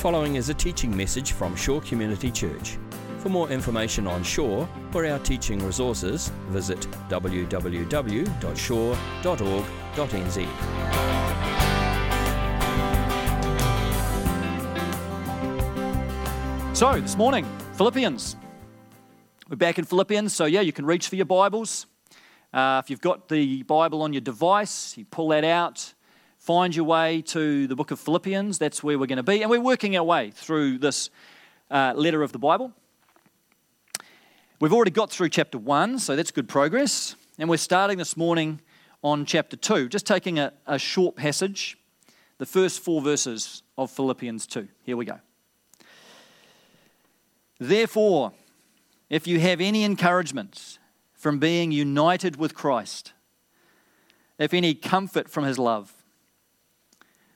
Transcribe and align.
following 0.00 0.36
is 0.36 0.48
a 0.48 0.54
teaching 0.54 0.96
message 0.96 1.32
from 1.32 1.54
Shore 1.54 1.82
Community 1.82 2.30
Church. 2.30 2.78
For 3.18 3.28
more 3.28 3.50
information 3.50 4.06
on 4.06 4.22
Shore 4.22 4.66
or 4.94 5.04
our 5.04 5.18
teaching 5.18 5.62
resources, 5.62 6.32
visit 6.48 6.80
www.shore.org.nz. 7.10 7.96
So, 16.74 16.98
this 16.98 17.18
morning, 17.18 17.44
Philippians. 17.74 18.36
We're 19.50 19.56
back 19.56 19.78
in 19.78 19.84
Philippians, 19.84 20.32
so 20.34 20.46
yeah, 20.46 20.62
you 20.62 20.72
can 20.72 20.86
reach 20.86 21.08
for 21.08 21.16
your 21.16 21.26
Bibles. 21.26 21.84
Uh, 22.54 22.80
if 22.82 22.88
you've 22.88 23.02
got 23.02 23.28
the 23.28 23.64
Bible 23.64 24.00
on 24.00 24.14
your 24.14 24.22
device, 24.22 24.96
you 24.96 25.04
pull 25.04 25.28
that 25.28 25.44
out, 25.44 25.92
find 26.50 26.74
your 26.74 26.84
way 26.84 27.22
to 27.22 27.68
the 27.68 27.76
book 27.76 27.92
of 27.92 28.00
Philippians. 28.00 28.58
That's 28.58 28.82
where 28.82 28.98
we're 28.98 29.06
going 29.06 29.18
to 29.18 29.22
be. 29.22 29.40
And 29.40 29.48
we're 29.48 29.60
working 29.60 29.96
our 29.96 30.02
way 30.02 30.32
through 30.32 30.78
this 30.78 31.08
uh, 31.70 31.92
letter 31.94 32.24
of 32.24 32.32
the 32.32 32.40
Bible. 32.40 32.72
We've 34.58 34.72
already 34.72 34.90
got 34.90 35.12
through 35.12 35.28
chapter 35.28 35.58
1, 35.58 36.00
so 36.00 36.16
that's 36.16 36.32
good 36.32 36.48
progress. 36.48 37.14
And 37.38 37.48
we're 37.48 37.56
starting 37.56 37.98
this 37.98 38.16
morning 38.16 38.60
on 39.04 39.26
chapter 39.26 39.56
2, 39.56 39.88
just 39.88 40.06
taking 40.06 40.40
a, 40.40 40.52
a 40.66 40.76
short 40.76 41.14
passage, 41.14 41.78
the 42.38 42.46
first 42.46 42.80
four 42.80 43.00
verses 43.00 43.62
of 43.78 43.92
Philippians 43.92 44.48
2. 44.48 44.66
Here 44.82 44.96
we 44.96 45.04
go. 45.04 45.20
Therefore, 47.60 48.32
if 49.08 49.28
you 49.28 49.38
have 49.38 49.60
any 49.60 49.84
encouragement 49.84 50.80
from 51.12 51.38
being 51.38 51.70
united 51.70 52.34
with 52.34 52.56
Christ, 52.56 53.12
if 54.36 54.52
any 54.52 54.74
comfort 54.74 55.30
from 55.30 55.44
his 55.44 55.56
love, 55.56 55.94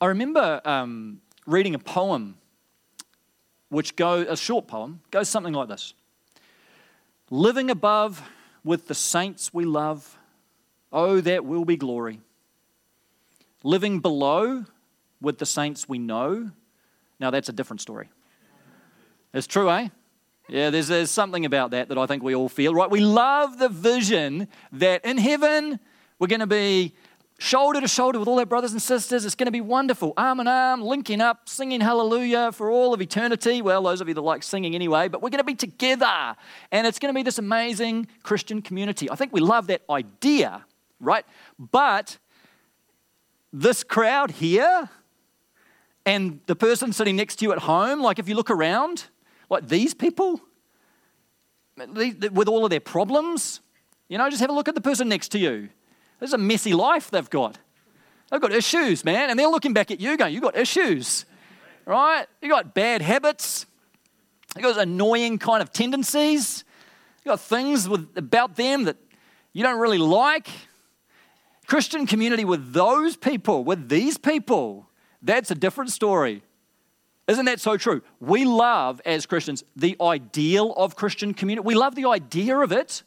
I 0.00 0.06
remember 0.06 0.60
um, 0.64 1.20
reading 1.46 1.74
a 1.74 1.78
poem, 1.78 2.36
which 3.68 3.96
goes, 3.96 4.26
a 4.28 4.36
short 4.36 4.66
poem, 4.66 5.00
goes 5.10 5.28
something 5.28 5.54
like 5.54 5.68
this 5.68 5.94
Living 7.30 7.70
above 7.70 8.22
with 8.62 8.88
the 8.88 8.94
saints 8.94 9.52
we 9.54 9.64
love, 9.64 10.18
oh, 10.92 11.20
that 11.20 11.44
will 11.44 11.64
be 11.64 11.76
glory 11.76 12.20
living 13.66 13.98
below 13.98 14.64
with 15.20 15.38
the 15.38 15.46
saints 15.46 15.88
we 15.88 15.98
know. 15.98 16.52
Now, 17.18 17.30
that's 17.30 17.48
a 17.48 17.52
different 17.52 17.80
story. 17.80 18.08
It's 19.34 19.48
true, 19.48 19.68
eh? 19.70 19.88
Yeah, 20.48 20.70
there's, 20.70 20.86
there's 20.86 21.10
something 21.10 21.44
about 21.44 21.72
that 21.72 21.88
that 21.88 21.98
I 21.98 22.06
think 22.06 22.22
we 22.22 22.36
all 22.36 22.48
feel, 22.48 22.72
right? 22.72 22.88
We 22.88 23.00
love 23.00 23.58
the 23.58 23.68
vision 23.68 24.46
that 24.70 25.04
in 25.04 25.18
heaven 25.18 25.80
we're 26.20 26.28
going 26.28 26.40
to 26.40 26.46
be 26.46 26.94
shoulder 27.38 27.80
to 27.80 27.88
shoulder 27.88 28.18
with 28.18 28.28
all 28.28 28.38
our 28.38 28.46
brothers 28.46 28.72
and 28.72 28.80
sisters. 28.80 29.24
It's 29.24 29.34
going 29.34 29.46
to 29.46 29.52
be 29.52 29.60
wonderful, 29.60 30.14
arm 30.16 30.40
in 30.40 30.48
arm, 30.48 30.80
linking 30.80 31.20
up, 31.20 31.48
singing 31.48 31.80
hallelujah 31.80 32.52
for 32.52 32.70
all 32.70 32.94
of 32.94 33.02
eternity. 33.02 33.60
Well, 33.60 33.82
those 33.82 34.00
of 34.00 34.08
you 34.08 34.14
that 34.14 34.22
like 34.22 34.42
singing 34.42 34.74
anyway, 34.74 35.08
but 35.08 35.20
we're 35.20 35.30
going 35.30 35.38
to 35.38 35.44
be 35.44 35.54
together. 35.54 36.34
And 36.72 36.86
it's 36.86 36.98
going 36.98 37.12
to 37.12 37.18
be 37.18 37.22
this 37.22 37.38
amazing 37.38 38.08
Christian 38.22 38.62
community. 38.62 39.10
I 39.10 39.16
think 39.16 39.32
we 39.32 39.40
love 39.40 39.66
that 39.66 39.82
idea, 39.90 40.64
right? 40.98 41.26
But 41.58 42.18
this 43.52 43.84
crowd 43.84 44.30
here 44.30 44.88
and 46.06 46.40
the 46.46 46.56
person 46.56 46.92
sitting 46.92 47.16
next 47.16 47.36
to 47.36 47.44
you 47.44 47.52
at 47.52 47.58
home, 47.58 48.00
like 48.00 48.18
if 48.18 48.28
you 48.28 48.34
look 48.34 48.50
around, 48.50 49.04
like 49.50 49.68
these 49.68 49.92
people 49.92 50.40
with 51.76 52.48
all 52.48 52.64
of 52.64 52.70
their 52.70 52.80
problems, 52.80 53.60
you 54.08 54.16
know, 54.16 54.30
just 54.30 54.40
have 54.40 54.48
a 54.48 54.54
look 54.54 54.68
at 54.68 54.74
the 54.74 54.80
person 54.80 55.08
next 55.08 55.28
to 55.28 55.38
you. 55.38 55.68
There's 56.18 56.32
a 56.32 56.38
messy 56.38 56.72
life 56.74 57.10
they've 57.10 57.28
got. 57.28 57.58
They've 58.30 58.40
got 58.40 58.52
issues, 58.52 59.04
man, 59.04 59.30
and 59.30 59.38
they're 59.38 59.48
looking 59.48 59.72
back 59.72 59.90
at 59.90 60.00
you 60.00 60.16
going, 60.16 60.34
You've 60.34 60.42
got 60.42 60.56
issues, 60.56 61.24
right? 61.84 62.26
You've 62.42 62.50
got 62.50 62.74
bad 62.74 63.02
habits, 63.02 63.66
you've 64.56 64.64
got 64.64 64.78
annoying 64.78 65.38
kind 65.38 65.62
of 65.62 65.72
tendencies, 65.72 66.64
you've 67.24 67.32
got 67.32 67.40
things 67.40 67.88
with, 67.88 68.08
about 68.16 68.56
them 68.56 68.84
that 68.84 68.96
you 69.52 69.62
don't 69.62 69.78
really 69.78 69.98
like. 69.98 70.48
Christian 71.66 72.06
community 72.06 72.44
with 72.44 72.72
those 72.72 73.16
people, 73.16 73.64
with 73.64 73.88
these 73.88 74.18
people, 74.18 74.88
that's 75.20 75.50
a 75.50 75.54
different 75.54 75.90
story. 75.90 76.42
Isn't 77.26 77.46
that 77.46 77.60
so 77.60 77.76
true? 77.76 78.02
We 78.20 78.44
love, 78.44 79.00
as 79.04 79.26
Christians, 79.26 79.64
the 79.74 79.96
ideal 80.00 80.72
of 80.74 80.94
Christian 80.94 81.34
community. 81.34 81.66
We 81.66 81.74
love 81.74 81.96
the 81.96 82.06
idea 82.06 82.58
of 82.58 82.70
it, 82.70 83.02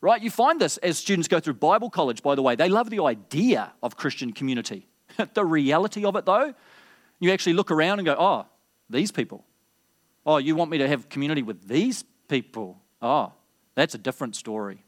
right? 0.00 0.22
You 0.22 0.30
find 0.30 0.60
this 0.60 0.76
as 0.78 0.98
students 0.98 1.28
go 1.28 1.40
through 1.40 1.54
Bible 1.54 1.90
college, 1.90 2.22
by 2.22 2.34
the 2.34 2.42
way. 2.42 2.56
They 2.56 2.68
love 2.68 2.90
the 2.90 3.02
idea 3.02 3.72
of 3.82 3.96
Christian 3.96 4.32
community. 4.32 4.86
the 5.34 5.44
reality 5.44 6.04
of 6.04 6.16
it, 6.16 6.26
though, 6.26 6.54
you 7.20 7.32
actually 7.32 7.54
look 7.54 7.70
around 7.70 7.98
and 7.98 8.06
go, 8.06 8.16
oh, 8.18 8.46
these 8.88 9.10
people. 9.10 9.44
Oh, 10.24 10.36
you 10.36 10.54
want 10.54 10.70
me 10.70 10.78
to 10.78 10.88
have 10.88 11.08
community 11.08 11.42
with 11.42 11.66
these 11.66 12.04
people? 12.28 12.80
Oh, 13.00 13.32
that's 13.74 13.94
a 13.94 13.98
different 13.98 14.36
story. 14.36 14.84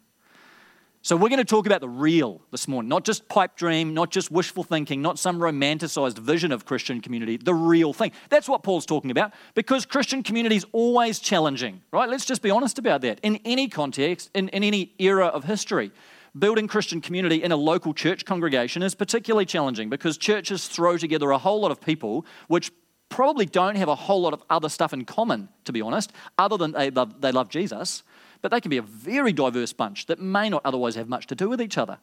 So, 1.03 1.17
we're 1.17 1.31
going 1.31 1.39
to 1.39 1.47
talk 1.47 1.65
about 1.65 1.81
the 1.81 1.89
real 1.89 2.43
this 2.51 2.69
morning, 2.69 2.91
not 2.91 3.07
just 3.07 3.27
pipe 3.27 3.57
dream, 3.57 3.95
not 3.95 4.11
just 4.11 4.31
wishful 4.31 4.63
thinking, 4.63 5.01
not 5.01 5.19
some 5.19 5.39
romanticized 5.39 6.19
vision 6.19 6.53
of 6.53 6.67
Christian 6.67 7.01
community, 7.01 7.39
the 7.39 7.55
real 7.55 7.95
thing. 7.95 8.13
That's 8.29 8.47
what 8.51 8.63
Paul's 8.63 8.85
talking 8.85 9.11
about 9.11 9.33
because 9.55 9.87
Christian 9.87 10.23
community 10.23 10.57
is 10.57 10.67
always 10.73 11.19
challenging, 11.19 11.81
right? 11.91 12.07
Let's 12.07 12.27
just 12.27 12.43
be 12.43 12.51
honest 12.51 12.79
about 12.79 13.01
that. 13.01 13.19
In 13.23 13.41
any 13.47 13.67
context, 13.69 14.29
in, 14.35 14.51
in 14.51 14.63
any 14.63 14.93
era 14.99 15.29
of 15.29 15.45
history, 15.45 15.91
building 16.39 16.69
Christian 16.69 17.01
community 17.01 17.43
in 17.43 17.51
a 17.51 17.57
local 17.57 17.95
church 17.95 18.27
congregation 18.27 18.83
is 18.83 18.95
particularly 18.95 19.47
challenging 19.47 19.89
because 19.89 20.19
churches 20.19 20.69
throw 20.69 20.99
together 20.99 21.31
a 21.31 21.39
whole 21.39 21.63
lot 21.63 21.71
of 21.71 21.81
people 21.81 22.27
which 22.49 22.71
probably 23.09 23.47
don't 23.47 23.77
have 23.77 23.89
a 23.89 23.95
whole 23.95 24.21
lot 24.21 24.35
of 24.35 24.43
other 24.51 24.69
stuff 24.69 24.93
in 24.93 25.07
common, 25.07 25.49
to 25.65 25.73
be 25.73 25.81
honest, 25.81 26.13
other 26.37 26.59
than 26.59 26.73
they 26.73 26.91
love, 26.91 27.23
they 27.23 27.33
love 27.33 27.49
Jesus 27.49 28.03
but 28.43 28.51
they 28.51 28.61
can 28.61 28.71
be 28.71 28.77
a 28.77 28.83
very 28.83 29.33
diverse 29.33 29.73
bunch 29.73 30.07
that 30.07 30.21
may 30.21 30.49
not 30.49 30.63
otherwise 30.65 30.95
have 30.95 31.09
much 31.09 31.27
to 31.29 31.35
do 31.35 31.49
with 31.49 31.61
each 31.61 31.79
other. 31.79 31.99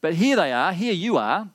But 0.00 0.14
here 0.14 0.36
they 0.36 0.52
are, 0.52 0.72
here 0.72 0.92
you 0.92 1.16
are, 1.16 1.50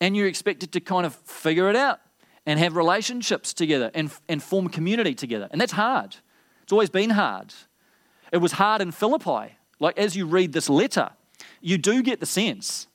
and 0.00 0.16
you're 0.16 0.28
expected 0.28 0.72
to 0.72 0.80
kind 0.80 1.04
of 1.04 1.14
figure 1.14 1.68
it 1.68 1.76
out 1.76 2.00
and 2.46 2.58
have 2.58 2.76
relationships 2.76 3.52
together 3.52 3.90
and, 3.94 4.10
and 4.28 4.42
form 4.42 4.68
community 4.68 5.14
together. 5.14 5.48
And 5.50 5.60
that's 5.60 5.72
hard. 5.72 6.16
It's 6.62 6.72
always 6.72 6.90
been 6.90 7.10
hard. 7.10 7.52
It 8.32 8.38
was 8.38 8.52
hard 8.52 8.80
in 8.80 8.92
Philippi. 8.92 9.56
Like, 9.78 9.98
as 9.98 10.16
you 10.16 10.26
read 10.26 10.52
this 10.52 10.68
letter, 10.68 11.10
you 11.60 11.78
do 11.78 12.02
get 12.02 12.20
the 12.20 12.26
sense 12.26 12.86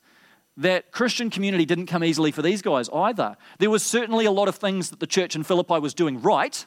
that 0.58 0.92
Christian 0.92 1.30
community 1.30 1.66
didn't 1.66 1.88
come 1.88 2.04
easily 2.04 2.32
for 2.32 2.42
these 2.42 2.62
guys 2.62 2.90
either. 2.94 3.36
There 3.60 3.70
was 3.70 3.84
certainly 3.84 4.26
a 4.26 4.32
lot 4.32 4.48
of 4.48 4.56
things 4.56 4.90
that 4.90 5.00
the 5.00 5.08
church 5.08 5.36
in 5.36 5.44
Philippi 5.44 5.80
was 5.80 5.94
doing 5.94 6.22
right, 6.22 6.66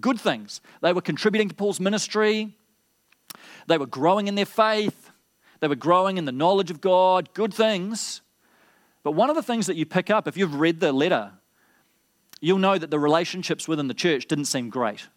good 0.00 0.20
things. 0.20 0.60
They 0.82 0.92
were 0.92 1.00
contributing 1.00 1.48
to 1.48 1.54
Paul's 1.54 1.80
ministry, 1.80 2.56
they 3.66 3.78
were 3.78 3.86
growing 3.86 4.28
in 4.28 4.34
their 4.34 4.46
faith, 4.46 5.10
they 5.60 5.68
were 5.68 5.74
growing 5.74 6.18
in 6.18 6.24
the 6.24 6.32
knowledge 6.32 6.70
of 6.70 6.80
God, 6.80 7.32
good 7.34 7.54
things. 7.54 8.20
But 9.02 9.12
one 9.12 9.30
of 9.30 9.36
the 9.36 9.42
things 9.42 9.66
that 9.66 9.76
you 9.76 9.86
pick 9.86 10.10
up, 10.10 10.26
if 10.26 10.36
you've 10.36 10.54
read 10.54 10.80
the 10.80 10.92
letter, 10.92 11.32
you'll 12.40 12.58
know 12.58 12.78
that 12.78 12.90
the 12.90 12.98
relationships 12.98 13.68
within 13.68 13.88
the 13.88 13.94
church 13.94 14.26
didn't 14.26 14.46
seem 14.46 14.70
great. 14.70 15.08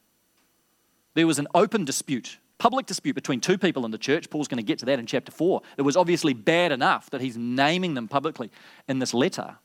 There 1.13 1.27
was 1.27 1.39
an 1.39 1.47
open 1.55 1.83
dispute, 1.83 2.37
public 2.57 2.85
dispute 2.85 3.15
between 3.15 3.41
two 3.41 3.57
people 3.57 3.85
in 3.85 3.91
the 3.91 3.97
church. 3.97 4.29
Paul's 4.29 4.47
going 4.47 4.59
to 4.59 4.63
get 4.63 4.79
to 4.79 4.85
that 4.85 4.99
in 4.99 5.05
chapter 5.05 5.31
4. 5.31 5.61
It 5.77 5.81
was 5.81 5.97
obviously 5.97 6.33
bad 6.33 6.71
enough 6.71 7.09
that 7.09 7.21
he's 7.21 7.37
naming 7.37 7.95
them 7.95 8.07
publicly 8.07 8.51
in 8.87 8.99
this 8.99 9.13
letter. 9.13 9.57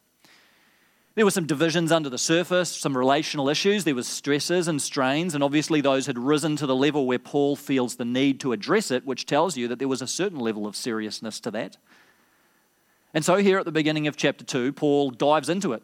There 1.14 1.26
were 1.26 1.30
some 1.30 1.46
divisions 1.46 1.92
under 1.92 2.08
the 2.08 2.16
surface, 2.16 2.74
some 2.74 2.96
relational 2.96 3.50
issues. 3.50 3.84
There 3.84 3.94
was 3.94 4.08
stresses 4.08 4.66
and 4.66 4.80
strains, 4.80 5.34
and 5.34 5.44
obviously 5.44 5.82
those 5.82 6.06
had 6.06 6.18
risen 6.18 6.56
to 6.56 6.66
the 6.66 6.74
level 6.74 7.06
where 7.06 7.18
Paul 7.18 7.54
feels 7.54 7.96
the 7.96 8.06
need 8.06 8.40
to 8.40 8.52
address 8.52 8.90
it, 8.90 9.04
which 9.04 9.26
tells 9.26 9.56
you 9.56 9.68
that 9.68 9.78
there 9.78 9.88
was 9.88 10.00
a 10.00 10.06
certain 10.06 10.38
level 10.38 10.66
of 10.66 10.74
seriousness 10.74 11.38
to 11.40 11.50
that. 11.50 11.76
And 13.12 13.24
so 13.24 13.36
here 13.36 13.58
at 13.58 13.66
the 13.66 13.72
beginning 13.72 14.06
of 14.06 14.16
chapter 14.16 14.44
2, 14.44 14.72
Paul 14.72 15.10
dives 15.10 15.50
into 15.50 15.74
it 15.74 15.82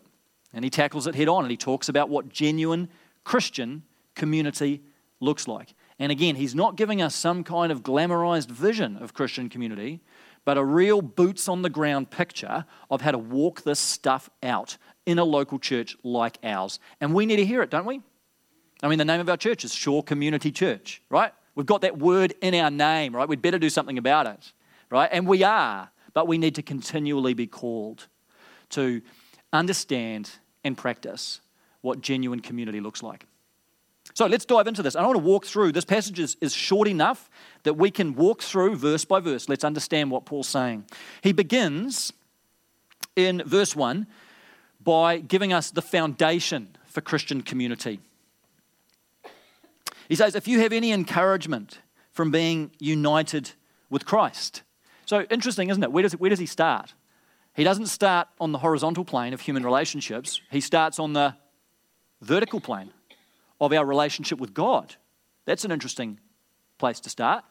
and 0.55 0.65
he 0.65 0.71
tackles 0.71 1.07
it 1.07 1.15
head 1.15 1.29
on 1.29 1.45
and 1.45 1.51
he 1.51 1.59
talks 1.59 1.91
about 1.91 2.09
what 2.09 2.31
genuine 2.31 2.89
Christian 3.25 3.83
community 4.15 4.81
looks 5.21 5.47
like. 5.47 5.75
And 5.99 6.11
again, 6.11 6.37
he's 6.37 6.55
not 6.55 6.77
giving 6.77 7.03
us 7.03 7.15
some 7.15 7.45
kind 7.45 7.71
of 7.71 7.83
glamorized 7.83 8.49
vision 8.49 8.97
of 8.97 9.13
Christian 9.13 9.51
community, 9.51 10.01
but 10.49 10.57
a 10.57 10.65
real 10.65 11.03
boots 11.03 11.47
on 11.47 11.61
the 11.61 11.69
ground 11.69 12.11
picture 12.11 12.65
of 12.91 13.03
how 13.03 13.11
to 13.11 13.19
walk 13.19 13.65
this 13.65 13.79
stuff 13.79 14.31
out 14.43 14.79
in 15.05 15.19
a 15.19 15.25
local 15.25 15.59
church 15.59 15.95
like 16.03 16.39
ours. 16.43 16.81
And 17.03 17.13
we 17.13 17.27
need 17.27 17.37
to 17.37 17.45
hear 17.45 17.61
it, 17.61 17.69
don't 17.69 17.85
we? 17.85 18.01
I 18.83 18.89
mean, 18.89 18.99
the 18.99 19.05
name 19.05 19.21
of 19.21 19.29
our 19.29 19.37
church 19.37 19.63
is 19.63 19.75
Shore 19.75 20.03
Community 20.03 20.51
Church, 20.51 21.03
right? 21.11 21.35
We've 21.55 21.67
got 21.67 21.83
that 21.83 21.99
word 21.99 22.33
in 22.41 22.55
our 22.55 22.71
name, 22.71 23.15
right? 23.15 23.29
We'd 23.29 23.43
better 23.43 23.59
do 23.59 23.69
something 23.69 23.99
about 23.99 24.27
it, 24.27 24.55
right? 24.89 25.11
And 25.13 25.27
we 25.27 25.43
are, 25.43 25.91
but 26.15 26.27
we 26.27 26.39
need 26.39 26.55
to 26.55 26.63
continually 26.63 27.35
be 27.35 27.47
called 27.47 28.07
to 28.71 29.03
understand 29.53 30.31
and 30.65 30.79
practice 30.79 31.43
what 31.83 32.01
genuine 32.01 32.41
community 32.41 32.81
looks 32.81 33.03
like. 33.03 33.27
So 34.15 34.27
let's 34.27 34.45
dive 34.45 34.67
into 34.67 34.83
this. 34.83 34.97
I 34.97 35.03
want 35.03 35.17
to 35.17 35.23
walk 35.23 35.45
through. 35.47 35.73
This 35.73 35.85
passage 35.85 36.19
is, 36.19 36.37
is 36.41 36.53
short 36.53 36.89
enough 36.89 37.31
that 37.63 37.75
we 37.75 37.91
can 37.91 38.15
walk 38.15 38.43
through 38.43 38.77
verse 38.77 39.05
by 39.05 39.21
verse. 39.21 39.49
Let's 39.49 39.65
understand 39.65 40.11
what 40.11 40.25
Paul's 40.25 40.49
saying. 40.49 40.85
He 41.23 41.33
begins 41.33 42.13
in 43.15 43.43
verse 43.45 43.77
1 43.77 44.07
by 44.83 45.19
giving 45.19 45.53
us 45.53 45.71
the 45.71 45.83
foundation 45.83 46.77
for 46.87 47.01
Christian 47.01 47.43
community. 47.43 48.01
He 50.09 50.15
says, 50.15 50.35
If 50.35 50.49
you 50.49 50.61
have 50.61 50.73
any 50.73 50.93
encouragement 50.93 51.79
from 52.13 52.31
being 52.31 52.71
united 52.81 53.53
with 53.91 54.05
Christ. 54.05 54.63
So 55.07 55.23
interesting, 55.31 55.71
isn't 55.71 55.83
it? 55.83 55.93
Where 55.93 56.03
does, 56.03 56.17
where 56.17 56.31
does 56.31 56.39
he 56.39 56.47
start? 56.47 56.95
He 57.55 57.65
doesn't 57.65 57.87
start 57.87 58.29
on 58.41 58.53
the 58.53 58.59
horizontal 58.59 59.05
plane 59.05 59.33
of 59.33 59.41
human 59.41 59.65
relationships, 59.65 60.41
he 60.51 60.61
starts 60.61 60.99
on 60.99 61.13
the 61.13 61.37
vertical 62.21 62.61
plane 62.61 62.91
of 63.61 63.73
our 63.73 63.85
relationship 63.85 64.39
with 64.39 64.55
God. 64.55 64.97
That's 65.45 65.65
an 65.65 65.73
interesting 65.73 66.21
place 66.79 67.01
to 67.01 67.11
start. 67.11 67.45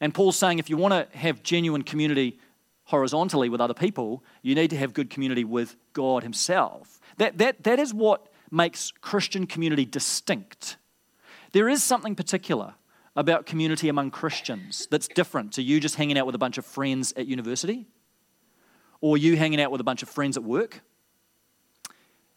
And 0.00 0.12
Paul's 0.12 0.36
saying 0.36 0.58
if 0.58 0.68
you 0.68 0.76
want 0.76 0.92
to 0.92 1.16
have 1.16 1.42
genuine 1.42 1.82
community 1.82 2.38
horizontally 2.84 3.48
with 3.48 3.60
other 3.60 3.74
people, 3.74 4.22
you 4.42 4.54
need 4.54 4.70
to 4.70 4.76
have 4.76 4.92
good 4.92 5.10
community 5.10 5.44
with 5.44 5.76
God 5.92 6.22
Himself. 6.22 7.00
That, 7.18 7.38
that, 7.38 7.64
that 7.64 7.78
is 7.78 7.94
what 7.94 8.28
makes 8.50 8.90
Christian 9.00 9.46
community 9.46 9.84
distinct. 9.84 10.76
There 11.52 11.68
is 11.68 11.82
something 11.82 12.14
particular 12.14 12.74
about 13.14 13.46
community 13.46 13.88
among 13.88 14.10
Christians 14.10 14.88
that's 14.90 15.08
different 15.08 15.52
to 15.52 15.62
you 15.62 15.80
just 15.80 15.96
hanging 15.96 16.18
out 16.18 16.26
with 16.26 16.34
a 16.34 16.38
bunch 16.38 16.58
of 16.58 16.64
friends 16.64 17.12
at 17.16 17.26
university 17.26 17.86
or 19.00 19.18
you 19.18 19.36
hanging 19.36 19.60
out 19.60 19.70
with 19.70 19.80
a 19.80 19.84
bunch 19.84 20.02
of 20.02 20.08
friends 20.08 20.36
at 20.36 20.42
work. 20.42 20.82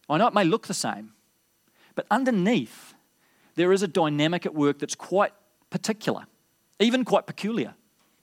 I 0.08 0.18
know 0.18 0.26
it 0.26 0.34
may 0.34 0.44
look 0.44 0.66
the 0.66 0.74
same, 0.74 1.12
but 1.96 2.06
underneath, 2.10 2.94
there 3.56 3.72
is 3.72 3.82
a 3.82 3.88
dynamic 3.88 4.46
at 4.46 4.54
work 4.54 4.78
that's 4.78 4.94
quite 4.94 5.32
particular, 5.70 6.26
even 6.78 7.04
quite 7.04 7.26
peculiar 7.26 7.74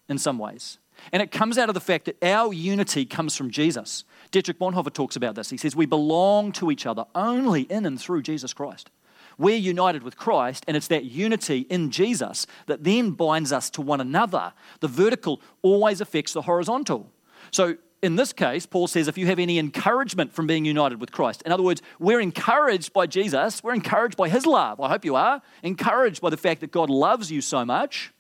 in 0.07 0.17
some 0.17 0.39
ways. 0.39 0.77
And 1.11 1.21
it 1.21 1.31
comes 1.31 1.57
out 1.57 1.69
of 1.69 1.73
the 1.73 1.81
fact 1.81 2.05
that 2.05 2.23
our 2.23 2.53
unity 2.53 3.05
comes 3.05 3.35
from 3.35 3.49
Jesus. 3.49 4.05
Dietrich 4.31 4.59
Bonhoeffer 4.59 4.93
talks 4.93 5.15
about 5.15 5.35
this. 5.35 5.49
He 5.49 5.57
says, 5.57 5.75
We 5.75 5.85
belong 5.85 6.51
to 6.53 6.71
each 6.71 6.85
other 6.85 7.05
only 7.13 7.63
in 7.63 7.85
and 7.85 7.99
through 7.99 8.21
Jesus 8.21 8.53
Christ. 8.53 8.89
We're 9.37 9.57
united 9.57 10.03
with 10.03 10.15
Christ, 10.15 10.63
and 10.67 10.77
it's 10.77 10.87
that 10.89 11.05
unity 11.05 11.61
in 11.69 11.89
Jesus 11.89 12.45
that 12.67 12.83
then 12.83 13.11
binds 13.11 13.51
us 13.51 13.71
to 13.71 13.81
one 13.81 13.99
another. 13.99 14.53
The 14.79 14.87
vertical 14.87 15.41
always 15.63 16.01
affects 16.01 16.33
the 16.33 16.43
horizontal. 16.43 17.09
So 17.49 17.77
in 18.03 18.17
this 18.17 18.33
case, 18.33 18.65
Paul 18.65 18.87
says, 18.87 19.07
if 19.07 19.17
you 19.17 19.27
have 19.27 19.39
any 19.39 19.57
encouragement 19.57 20.33
from 20.33 20.45
being 20.45 20.65
united 20.65 20.99
with 20.99 21.13
Christ, 21.13 21.41
in 21.45 21.53
other 21.53 21.63
words, 21.63 21.81
we're 21.99 22.19
encouraged 22.19 22.91
by 22.91 23.07
Jesus, 23.07 23.63
we're 23.63 23.73
encouraged 23.73 24.17
by 24.17 24.27
his 24.27 24.45
love. 24.45 24.81
I 24.81 24.89
hope 24.89 25.05
you 25.05 25.15
are. 25.15 25.41
Encouraged 25.63 26.21
by 26.21 26.29
the 26.29 26.37
fact 26.37 26.59
that 26.61 26.71
God 26.71 26.89
loves 26.89 27.31
you 27.31 27.39
so 27.39 27.63
much 27.63 28.11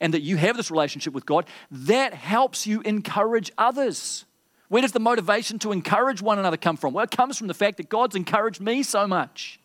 and 0.00 0.14
that 0.14 0.22
you 0.22 0.36
have 0.36 0.56
this 0.56 0.70
relationship 0.70 1.12
with 1.14 1.26
God, 1.26 1.46
that 1.70 2.14
helps 2.14 2.64
you 2.64 2.80
encourage 2.82 3.50
others. 3.58 4.24
Where 4.68 4.82
does 4.82 4.92
the 4.92 5.00
motivation 5.00 5.58
to 5.60 5.72
encourage 5.72 6.22
one 6.22 6.38
another 6.38 6.56
come 6.56 6.76
from? 6.76 6.94
Well, 6.94 7.04
it 7.04 7.10
comes 7.10 7.36
from 7.36 7.48
the 7.48 7.54
fact 7.54 7.78
that 7.78 7.88
God's 7.88 8.14
encouraged 8.14 8.60
me 8.60 8.84
so 8.84 9.08
much. 9.08 9.58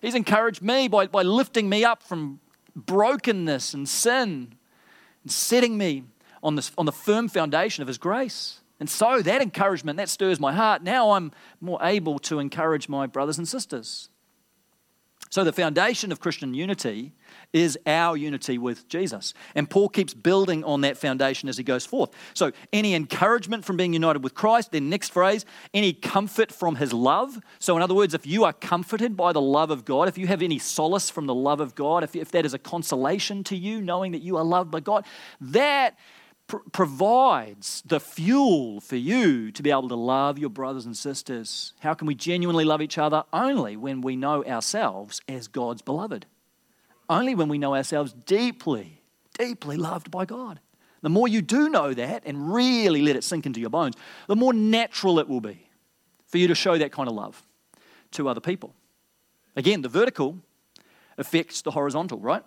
He's 0.00 0.14
encouraged 0.14 0.62
me 0.62 0.86
by, 0.86 1.08
by 1.08 1.22
lifting 1.22 1.68
me 1.68 1.84
up 1.84 2.04
from 2.04 2.38
brokenness 2.76 3.74
and 3.74 3.88
sin 3.88 4.54
and 5.24 5.32
setting 5.32 5.76
me 5.76 6.04
on, 6.44 6.54
this, 6.54 6.70
on 6.78 6.86
the 6.86 6.92
firm 6.92 7.28
foundation 7.28 7.82
of 7.82 7.88
His 7.88 7.98
grace. 7.98 8.60
And 8.78 8.90
so 8.90 9.22
that 9.22 9.40
encouragement, 9.40 9.96
that 9.96 10.08
stirs 10.08 10.38
my 10.38 10.52
heart. 10.52 10.82
Now 10.82 11.12
I'm 11.12 11.32
more 11.60 11.78
able 11.82 12.18
to 12.20 12.38
encourage 12.38 12.88
my 12.88 13.06
brothers 13.06 13.38
and 13.38 13.48
sisters. 13.48 14.08
So 15.30 15.42
the 15.42 15.52
foundation 15.52 16.12
of 16.12 16.20
Christian 16.20 16.54
unity 16.54 17.12
is 17.52 17.76
our 17.86 18.16
unity 18.16 18.56
with 18.56 18.86
Jesus. 18.88 19.34
And 19.56 19.68
Paul 19.68 19.88
keeps 19.88 20.14
building 20.14 20.62
on 20.62 20.82
that 20.82 20.96
foundation 20.96 21.48
as 21.48 21.56
he 21.56 21.64
goes 21.64 21.84
forth. 21.84 22.10
So, 22.34 22.52
any 22.72 22.94
encouragement 22.94 23.64
from 23.64 23.76
being 23.76 23.92
united 23.92 24.22
with 24.22 24.34
Christ, 24.34 24.70
then 24.70 24.88
next 24.88 25.12
phrase, 25.12 25.44
any 25.72 25.92
comfort 25.92 26.52
from 26.52 26.76
his 26.76 26.92
love. 26.92 27.40
So, 27.58 27.76
in 27.76 27.82
other 27.82 27.94
words, 27.94 28.14
if 28.14 28.26
you 28.26 28.44
are 28.44 28.52
comforted 28.52 29.16
by 29.16 29.32
the 29.32 29.40
love 29.40 29.72
of 29.72 29.84
God, 29.84 30.06
if 30.06 30.18
you 30.18 30.28
have 30.28 30.42
any 30.42 30.60
solace 30.60 31.10
from 31.10 31.26
the 31.26 31.34
love 31.34 31.60
of 31.60 31.74
God, 31.74 32.04
if, 32.04 32.14
if 32.14 32.30
that 32.30 32.46
is 32.46 32.54
a 32.54 32.58
consolation 32.58 33.42
to 33.44 33.56
you, 33.56 33.80
knowing 33.80 34.12
that 34.12 34.22
you 34.22 34.36
are 34.36 34.44
loved 34.44 34.70
by 34.70 34.80
God, 34.80 35.04
that 35.40 35.98
pr- 36.46 36.56
provides 36.72 37.82
the 37.86 38.00
fuel 38.00 38.80
for 38.80 38.96
you 38.96 39.50
to 39.52 39.62
be 39.62 39.70
able 39.70 39.88
to 39.88 39.94
love 39.94 40.38
your 40.38 40.50
brothers 40.50 40.86
and 40.86 40.96
sisters. 40.96 41.72
How 41.80 41.94
can 41.94 42.06
we 42.06 42.14
genuinely 42.14 42.64
love 42.64 42.82
each 42.82 42.98
other? 42.98 43.24
Only 43.32 43.76
when 43.76 44.00
we 44.00 44.16
know 44.16 44.44
ourselves 44.44 45.20
as 45.28 45.48
God's 45.48 45.82
beloved. 45.82 46.26
Only 47.08 47.34
when 47.34 47.48
we 47.48 47.58
know 47.58 47.74
ourselves 47.74 48.12
deeply, 48.12 49.00
deeply 49.38 49.76
loved 49.76 50.10
by 50.10 50.24
God. 50.24 50.60
The 51.02 51.10
more 51.10 51.28
you 51.28 51.42
do 51.42 51.68
know 51.68 51.92
that 51.92 52.22
and 52.24 52.54
really 52.54 53.02
let 53.02 53.14
it 53.14 53.24
sink 53.24 53.44
into 53.44 53.60
your 53.60 53.68
bones, 53.68 53.94
the 54.26 54.36
more 54.36 54.54
natural 54.54 55.18
it 55.18 55.28
will 55.28 55.42
be 55.42 55.68
for 56.26 56.38
you 56.38 56.48
to 56.48 56.54
show 56.54 56.78
that 56.78 56.92
kind 56.92 57.08
of 57.08 57.14
love 57.14 57.42
to 58.12 58.28
other 58.28 58.40
people. 58.40 58.74
Again, 59.54 59.82
the 59.82 59.88
vertical 59.88 60.38
affects 61.18 61.60
the 61.60 61.70
horizontal, 61.72 62.18
right? 62.18 62.42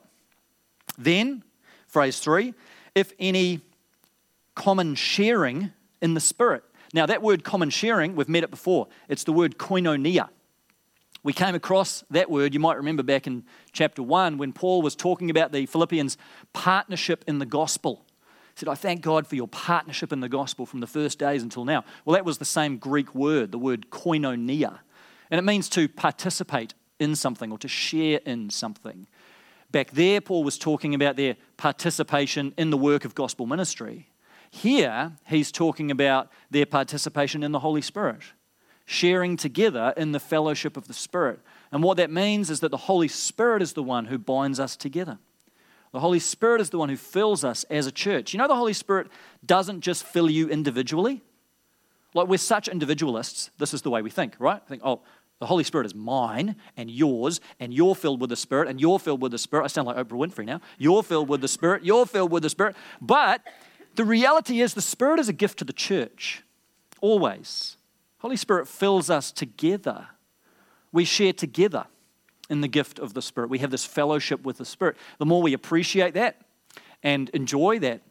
Then, 0.97 1.43
phrase 1.85 2.19
three, 2.19 2.55
if 2.95 3.13
any 3.19 3.61
common 4.57 4.95
sharing 4.95 5.71
in 6.01 6.15
the 6.15 6.19
Spirit. 6.19 6.63
Now, 6.92 7.06
that 7.06 7.21
word 7.21 7.44
common 7.44 7.69
sharing, 7.69 8.15
we've 8.15 8.27
met 8.27 8.44
it 8.44 8.50
before. 8.50 8.88
It's 9.07 9.24
the 9.24 9.31
word 9.31 9.59
koinonia. 9.59 10.30
We 11.24 11.31
came 11.31 11.54
across 11.54 12.04
that 12.09 12.31
word, 12.31 12.56
you 12.56 12.59
might 12.59 12.77
remember 12.77 13.04
back 13.04 13.27
in 13.27 13.44
chapter 13.71 14.01
1 14.01 14.39
when 14.39 14.54
Paul 14.54 14.81
was 14.81 14.95
talking 14.95 15.30
about 15.30 15.51
the 15.51 15.68
Philippians' 15.68 16.18
partnership 16.54 17.24
in 17.27 17.38
the 17.38 17.45
gospel. 17.45 18.04
He 18.56 18.59
said, 18.62 18.69
I 18.69 18.74
thank 18.74 19.01
God 19.01 19.27
for 19.27 19.36
your 19.36 19.48
partnership 19.48 20.12
in 20.12 20.21
the 20.21 20.29
gospel 20.29 20.65
from 20.65 20.79
the 20.79 20.88
first 20.88 21.20
days 21.20 21.43
until 21.43 21.63
now. 21.63 21.84
Well, 22.03 22.15
that 22.15 22.25
was 22.25 22.39
the 22.39 22.46
same 22.46 22.77
Greek 22.77 23.13
word, 23.13 23.51
the 23.51 23.60
word 23.60 23.91
koinonia. 23.91 24.79
And 25.29 25.38
it 25.38 25.43
means 25.43 25.70
to 25.70 25.88
participate 25.88 26.74
in 27.00 27.15
something 27.15 27.51
or 27.51 27.60
to 27.60 27.67
share 27.67 28.22
in 28.25 28.50
something. 28.50 29.08
Back 29.70 29.91
there, 29.91 30.20
Paul 30.20 30.43
was 30.43 30.58
talking 30.58 30.96
about 30.96 31.15
their 31.15 31.36
participation 31.58 32.53
in 32.58 32.72
the 32.72 32.77
work 32.77 33.05
of 33.05 33.13
gospel 33.13 33.46
ministry. 33.46 34.08
Here, 34.50 35.13
he's 35.27 35.51
talking 35.51 35.92
about 35.92 36.32
their 36.50 36.66
participation 36.66 37.44
in 37.44 37.51
the 37.51 37.60
Holy 37.60 37.82
Spirit, 37.82 38.22
sharing 38.86 39.38
together 39.38 39.94
in 39.98 40.12
the 40.12 40.20
fellowship 40.20 40.77
of 40.77 40.88
the 40.88 40.94
Spirit. 40.94 41.39
And 41.72 41.84
what 41.84 41.98
that 41.98 42.10
means 42.10 42.50
is 42.50 42.62
that 42.62 42.72
the 42.72 42.77
Holy 42.77 43.08
Spirit 43.08 43.62
is 43.62 43.74
the 43.74 43.84
one 43.84 44.06
who 44.06 44.18
binds 44.18 44.60
us 44.60 44.75
together. 44.75 45.20
The 45.92 46.00
Holy 46.00 46.20
Spirit 46.20 46.62
is 46.62 46.70
the 46.70 46.77
one 46.77 46.89
who 46.89 46.98
fills 46.98 47.44
us 47.44 47.63
as 47.66 47.88
a 47.88 47.92
church. 47.92 48.34
You 48.34 48.39
know, 48.39 48.48
the 48.48 48.56
Holy 48.56 48.74
Spirit 48.74 49.08
doesn't 49.46 49.82
just 49.82 50.04
fill 50.04 50.30
you 50.30 50.50
individually. 50.50 51.22
Like, 52.13 52.27
we're 52.27 52.38
such 52.38 52.68
individualists, 52.68 53.51
this 53.58 53.74
is 53.74 53.82
the 53.82 53.89
way 53.89 54.01
we 54.01 54.10
think, 54.10 54.36
right? 54.39 54.62
I 54.63 54.70
think, 54.70 54.82
oh, 54.84 55.01
the 55.39 55.46
Holy 55.46 55.63
Spirit 55.63 55.86
is 55.86 55.94
mine 55.94 56.56
and 56.75 56.89
yours, 56.89 57.42
and 57.60 57.74
you're 57.74 57.96
filled 57.96 58.22
with 58.22 58.30
the 58.30 58.36
Spirit, 58.36 58.68
and 58.68 58.82
you're 58.82 58.98
filled 58.98 59.22
with 59.22 59.32
the 59.32 59.38
Spirit. 59.38 59.66
I 59.66 59.68
sound 59.68 59.88
like 59.88 59.98
Oprah 59.98 60.18
Winfrey 60.18 60.46
now. 60.46 60.62
You're 60.77 61.04
filled 61.04 61.30
with 61.30 61.42
the 61.42 61.48
Spirit, 61.48 61.86
you're 61.86 62.06
filled 62.06 62.32
with 62.32 62.44
the 62.44 62.50
Spirit. 62.50 62.75
But 63.01 63.42
the 63.98 64.06
reality 64.06 64.62
is, 64.62 64.75
the 64.75 64.82
Spirit 64.82 65.20
is 65.20 65.27
a 65.27 65.34
gift 65.34 65.60
to 65.60 65.66
the 65.66 65.74
church, 65.74 66.44
always. 67.01 67.77
Holy 68.20 68.38
Spirit 68.38 68.68
fills 68.68 69.10
us 69.10 69.32
together. 69.32 70.08
We 70.92 71.04
share 71.04 71.34
together 71.34 71.88
in 72.50 72.62
the 72.62 72.68
gift 72.68 73.00
of 73.00 73.16
the 73.16 73.22
Spirit. 73.22 73.50
We 73.50 73.58
have 73.58 73.72
this 73.72 73.86
fellowship 73.86 74.44
with 74.44 74.60
the 74.60 74.66
Spirit. 74.66 74.98
The 75.18 75.25
more 75.25 75.42
we 75.42 75.54
appreciate 75.54 76.13
that 76.13 76.42
and 77.01 77.30
enjoy 77.30 77.80
that, 77.80 78.01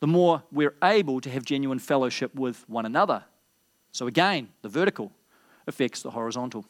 the 0.00 0.06
more 0.06 0.44
we're 0.52 0.76
able 0.82 1.20
to 1.20 1.30
have 1.30 1.44
genuine 1.44 1.80
fellowship 1.80 2.32
with 2.36 2.64
one 2.68 2.86
another. 2.86 3.24
So, 3.90 4.06
again, 4.06 4.50
the 4.62 4.68
vertical 4.68 5.10
affects 5.66 6.00
the 6.00 6.12
horizontal. 6.12 6.64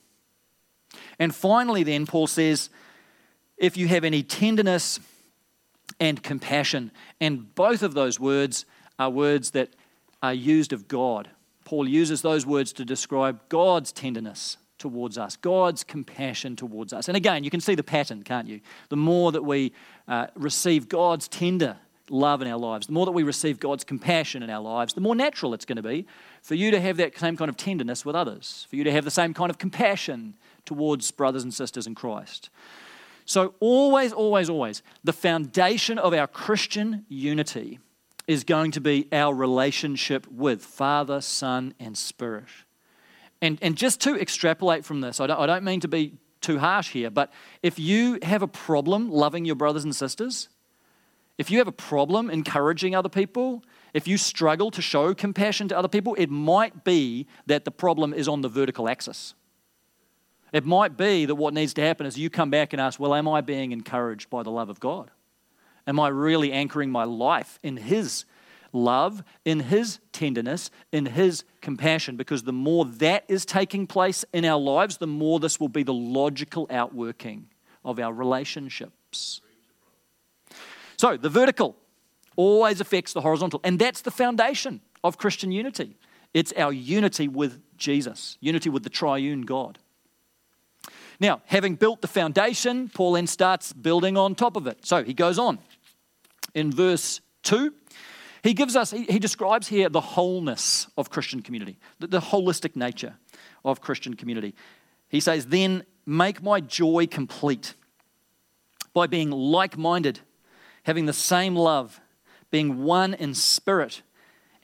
And 1.19 1.35
finally, 1.35 1.83
then, 1.83 2.07
Paul 2.07 2.26
says, 2.26 2.71
if 3.59 3.76
you 3.76 3.88
have 3.88 4.05
any 4.05 4.23
tenderness 4.23 4.99
and 6.00 6.23
compassion. 6.23 6.90
And 7.21 7.55
both 7.55 7.83
of 7.83 7.95
those 7.95 8.21
words 8.21 8.64
are 8.99 9.11
words 9.11 9.52
that 9.52 9.71
are 10.23 10.35
used 10.35 10.73
of 10.73 10.88
God. 10.88 11.31
Paul 11.64 11.88
uses 11.88 12.23
those 12.23 12.47
words 12.47 12.73
to 12.75 12.85
describe 12.85 13.40
God's 13.49 13.93
tenderness 13.93 14.57
towards 14.78 15.19
us, 15.19 15.37
God's 15.37 15.85
compassion 15.85 16.57
towards 16.57 16.93
us. 16.93 17.09
And 17.09 17.17
again, 17.17 17.45
you 17.45 17.50
can 17.50 17.61
see 17.61 17.75
the 17.75 17.83
pattern, 17.83 18.23
can't 18.23 18.49
you? 18.49 18.61
The 18.88 18.97
more 18.97 19.33
that 19.33 19.45
we 19.45 19.73
uh, 20.07 20.28
receive 20.35 20.88
God's 20.88 21.28
tender 21.28 21.76
love 22.11 22.40
in 22.40 22.49
our 22.49 22.59
lives, 22.59 22.87
the 22.87 22.93
more 22.93 23.05
that 23.05 23.12
we 23.12 23.23
receive 23.23 23.61
God's 23.61 23.85
compassion 23.85 24.43
in 24.43 24.50
our 24.50 24.62
lives, 24.62 24.95
the 24.95 25.00
more 25.00 25.14
natural 25.14 25.52
it's 25.52 25.64
going 25.64 25.76
to 25.76 25.83
be 25.83 26.07
for 26.43 26.55
you 26.55 26.71
to 26.71 26.81
have 26.81 26.97
that 26.97 27.19
same 27.19 27.37
kind 27.37 27.49
of 27.49 27.57
tenderness 27.57 28.05
with 28.05 28.17
others, 28.17 28.67
for 28.71 28.76
you 28.76 28.85
to 28.85 28.93
have 28.93 29.05
the 29.05 29.11
same 29.11 29.35
kind 29.35 29.50
of 29.50 29.59
compassion 29.59 30.35
towards 30.64 31.11
brothers 31.11 31.43
and 31.43 31.52
sisters 31.52 31.87
in 31.87 31.95
Christ. 31.95 32.50
So, 33.28 33.52
always, 33.61 34.14
always, 34.14 34.49
always, 34.49 34.82
the 35.04 35.12
foundation 35.12 35.99
of 35.99 36.14
our 36.14 36.26
Christian 36.26 37.04
unity 37.11 37.78
is 38.26 38.42
going 38.42 38.70
to 38.70 38.80
be 38.80 39.06
our 39.12 39.35
relationship 39.35 40.26
with 40.30 40.64
Father, 40.64 41.20
Son, 41.20 41.75
and 41.78 41.97
Spirit. 41.97 42.47
And, 43.42 43.58
and 43.61 43.76
just 43.76 44.00
to 44.00 44.18
extrapolate 44.18 44.87
from 44.87 45.02
this, 45.02 45.20
I 45.20 45.26
don't, 45.26 45.38
I 45.38 45.44
don't 45.44 45.62
mean 45.62 45.80
to 45.80 45.88
be 45.88 46.14
too 46.40 46.58
harsh 46.58 46.88
here, 46.92 47.11
but 47.11 47.30
if 47.62 47.78
you 47.78 48.18
have 48.23 48.40
a 48.40 48.49
problem 48.49 49.11
loving 49.11 49.44
your 49.44 49.56
brothers 49.56 49.85
and 49.85 49.94
sisters, 49.94 50.49
if 51.37 51.50
you 51.50 51.58
have 51.58 51.68
a 51.68 51.73
problem 51.73 52.30
encouraging 52.30 52.94
other 52.94 53.11
people, 53.11 53.62
if 53.92 54.08
you 54.08 54.16
struggle 54.16 54.70
to 54.70 54.80
show 54.80 55.12
compassion 55.12 55.68
to 55.68 55.76
other 55.76 55.88
people, 55.88 56.14
it 56.14 56.30
might 56.30 56.82
be 56.82 57.26
that 57.44 57.66
the 57.66 57.70
problem 57.70 58.14
is 58.14 58.26
on 58.26 58.40
the 58.40 58.49
vertical 58.49 58.88
axis. 58.88 59.35
It 60.52 60.64
might 60.64 60.97
be 60.97 61.26
that 61.26 61.35
what 61.35 61.55
needs 61.55 61.75
to 61.75 61.83
happen 61.83 62.07
is 62.07 62.19
you 62.19 62.31
come 62.31 62.50
back 62.50 62.73
and 62.73 62.81
ask, 62.81 62.99
Well, 62.99 63.14
am 63.14 63.28
I 63.28 63.40
being 63.40 63.73
encouraged 63.73 64.31
by 64.31 64.43
the 64.43 64.50
love 64.50 64.69
of 64.69 64.81
God? 64.81 65.11
Am 65.87 65.99
I 65.99 66.09
really 66.09 66.52
anchoring 66.52 66.90
my 66.90 67.05
life 67.05 67.59
in 67.62 67.76
His 67.76 68.25
love, 68.73 69.23
in 69.45 69.61
His 69.61 69.99
tenderness, 70.12 70.71
in 70.93 71.07
His 71.07 71.45
compassion? 71.61 72.17
Because 72.17 72.43
the 72.43 72.52
more 72.52 72.85
that 72.85 73.25
is 73.28 73.45
taking 73.45 73.87
place 73.87 74.25
in 74.33 74.45
our 74.45 74.61
lives, 74.61 74.99
the 74.99 75.07
more 75.07 75.40
this 75.40 75.59
will 75.59 75.69
be 75.69 75.83
the 75.83 75.95
logical 75.95 76.67
outworking 76.71 77.49
of 77.85 77.99
our 77.99 78.12
relationships. 78.12 79.40
So, 80.97 81.17
the 81.17 81.28
vertical 81.28 81.76
always 82.37 82.81
affects 82.81 83.12
the 83.12 83.21
horizontal, 83.21 83.61
and 83.64 83.78
that's 83.78 84.02
the 84.02 84.11
foundation 84.11 84.81
of 85.02 85.19
Christian 85.19 85.52
unity. 85.52 85.97
It's 86.35 86.52
our 86.57 86.73
unity 86.73 87.28
with 87.28 87.61
Jesus, 87.76 88.37
unity 88.40 88.69
with 88.69 88.83
the 88.83 88.90
triune 88.90 89.43
God. 89.43 89.78
Now, 91.20 91.42
having 91.46 91.75
built 91.75 92.00
the 92.00 92.08
foundation, 92.08 92.88
Paul 92.88 93.12
then 93.12 93.26
starts 93.26 93.72
building 93.72 94.16
on 94.16 94.34
top 94.34 94.56
of 94.56 94.66
it. 94.66 94.87
So 94.87 95.02
he 95.02 95.14
goes 95.14 95.38
on. 95.38 95.58
In 96.54 96.70
verse 96.70 97.20
2, 97.42 97.72
he 98.42 98.54
gives 98.54 98.76
us, 98.76 98.92
he, 98.92 99.04
he 99.04 99.18
describes 99.18 99.68
here 99.68 99.88
the 99.88 100.00
wholeness 100.00 100.87
of 100.96 101.10
Christian 101.10 101.42
community, 101.42 101.78
the, 101.98 102.06
the 102.06 102.20
holistic 102.20 102.76
nature 102.76 103.16
of 103.64 103.80
Christian 103.80 104.14
community. 104.14 104.54
He 105.08 105.20
says, 105.20 105.46
Then 105.46 105.84
make 106.06 106.42
my 106.42 106.60
joy 106.60 107.06
complete 107.06 107.75
by 108.94 109.06
being 109.06 109.30
like 109.30 109.76
minded 109.76 110.20
having 110.88 111.04
the 111.04 111.12
same 111.12 111.54
love, 111.54 112.00
being 112.50 112.82
one 112.82 113.12
in 113.12 113.34
spirit 113.34 114.00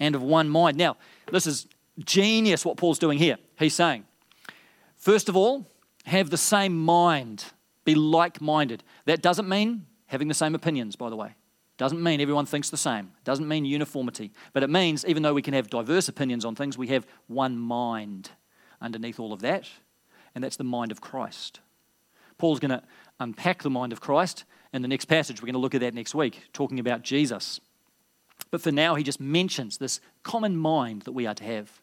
and 0.00 0.14
of 0.14 0.23
one 0.23 0.49
mind. 0.49 0.75
Now, 0.75 0.96
this 1.30 1.46
is 1.46 1.66
genius 1.99 2.64
what 2.64 2.78
Paul's 2.78 2.99
doing 2.99 3.18
here. 3.18 3.37
He's 3.58 3.75
saying, 3.75 4.06
first 4.96 5.28
of 5.28 5.37
all, 5.37 5.66
have 6.04 6.30
the 6.30 6.37
same 6.37 6.78
mind, 6.78 7.44
be 7.84 7.94
like 7.94 8.40
minded. 8.40 8.82
That 9.06 9.23
doesn't 9.23 9.49
mean 9.49 9.87
having 10.06 10.28
the 10.28 10.34
same 10.34 10.54
opinions, 10.54 10.96
by 10.96 11.11
the 11.11 11.16
way. 11.16 11.34
Doesn't 11.76 12.02
mean 12.02 12.20
everyone 12.20 12.46
thinks 12.46 12.70
the 12.70 12.76
same. 12.76 13.11
Doesn't 13.25 13.49
mean 13.49 13.64
uniformity. 13.64 14.32
But 14.52 14.62
it 14.62 14.70
means 14.70 15.04
even 15.06 15.23
though 15.23 15.34
we 15.34 15.42
can 15.42 15.54
have 15.54 15.68
diverse 15.68 16.08
opinions 16.08 16.44
on 16.44 16.54
things, 16.54 16.78
we 16.78 16.87
have 16.88 17.06
one 17.26 17.58
mind 17.58 18.30
underneath 18.80 19.18
all 19.18 19.32
of 19.32 19.40
that, 19.40 19.68
and 20.34 20.44
that's 20.44 20.56
the 20.56 20.64
mind 20.64 20.92
of 20.92 21.00
Christ. 21.00 21.61
Paul's 22.38 22.61
going 22.61 22.70
to 22.70 22.82
unpack 23.18 23.62
the 23.62 23.70
mind 23.70 23.92
of 23.92 24.00
Christ 24.00 24.44
in 24.73 24.82
the 24.82 24.88
next 24.88 25.06
passage. 25.06 25.40
We're 25.40 25.46
going 25.46 25.54
to 25.54 25.61
look 25.61 25.75
at 25.75 25.80
that 25.80 25.94
next 25.94 26.14
week, 26.14 26.42
talking 26.52 26.78
about 26.78 27.02
Jesus. 27.02 27.61
But 28.50 28.61
for 28.61 28.73
now, 28.73 28.94
he 28.94 29.02
just 29.02 29.20
mentions 29.20 29.78
this 29.78 30.00
common 30.23 30.56
mind 30.56 31.02
that 31.02 31.12
we 31.12 31.26
are 31.26 31.34
to 31.34 31.44
have. 31.44 31.80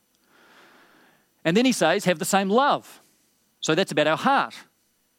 And 1.43 1.57
then 1.57 1.65
he 1.65 1.71
says, 1.71 2.05
have 2.05 2.19
the 2.19 2.25
same 2.25 2.49
love. 2.49 3.01
So 3.61 3.75
that's 3.75 3.91
about 3.91 4.07
our 4.07 4.17
heart. 4.17 4.55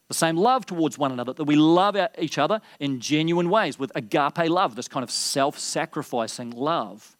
The 0.08 0.14
same 0.14 0.36
love 0.36 0.66
towards 0.66 0.98
one 0.98 1.10
another, 1.10 1.32
that 1.32 1.44
we 1.44 1.56
love 1.56 1.96
each 2.18 2.36
other 2.36 2.60
in 2.78 3.00
genuine 3.00 3.48
ways 3.48 3.78
with 3.78 3.90
agape 3.94 4.50
love, 4.50 4.76
this 4.76 4.88
kind 4.88 5.02
of 5.02 5.10
self 5.10 5.58
sacrificing 5.58 6.50
love. 6.50 7.16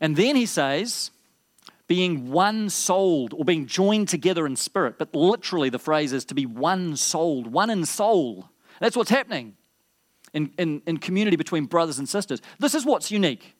And 0.00 0.14
then 0.16 0.36
he 0.36 0.44
says, 0.44 1.10
being 1.88 2.30
one 2.30 2.68
souled 2.68 3.32
or 3.32 3.44
being 3.44 3.66
joined 3.66 4.08
together 4.08 4.44
in 4.44 4.56
spirit. 4.56 4.98
But 4.98 5.14
literally, 5.14 5.70
the 5.70 5.78
phrase 5.78 6.12
is 6.12 6.24
to 6.26 6.34
be 6.34 6.44
one 6.44 6.96
souled, 6.96 7.46
one 7.46 7.70
in 7.70 7.86
soul. 7.86 8.50
That's 8.80 8.96
what's 8.96 9.10
happening 9.10 9.56
in, 10.34 10.52
in, 10.58 10.82
in 10.86 10.98
community 10.98 11.36
between 11.36 11.64
brothers 11.64 11.98
and 11.98 12.08
sisters. 12.08 12.42
This 12.58 12.74
is 12.74 12.84
what's 12.84 13.10
unique 13.10 13.54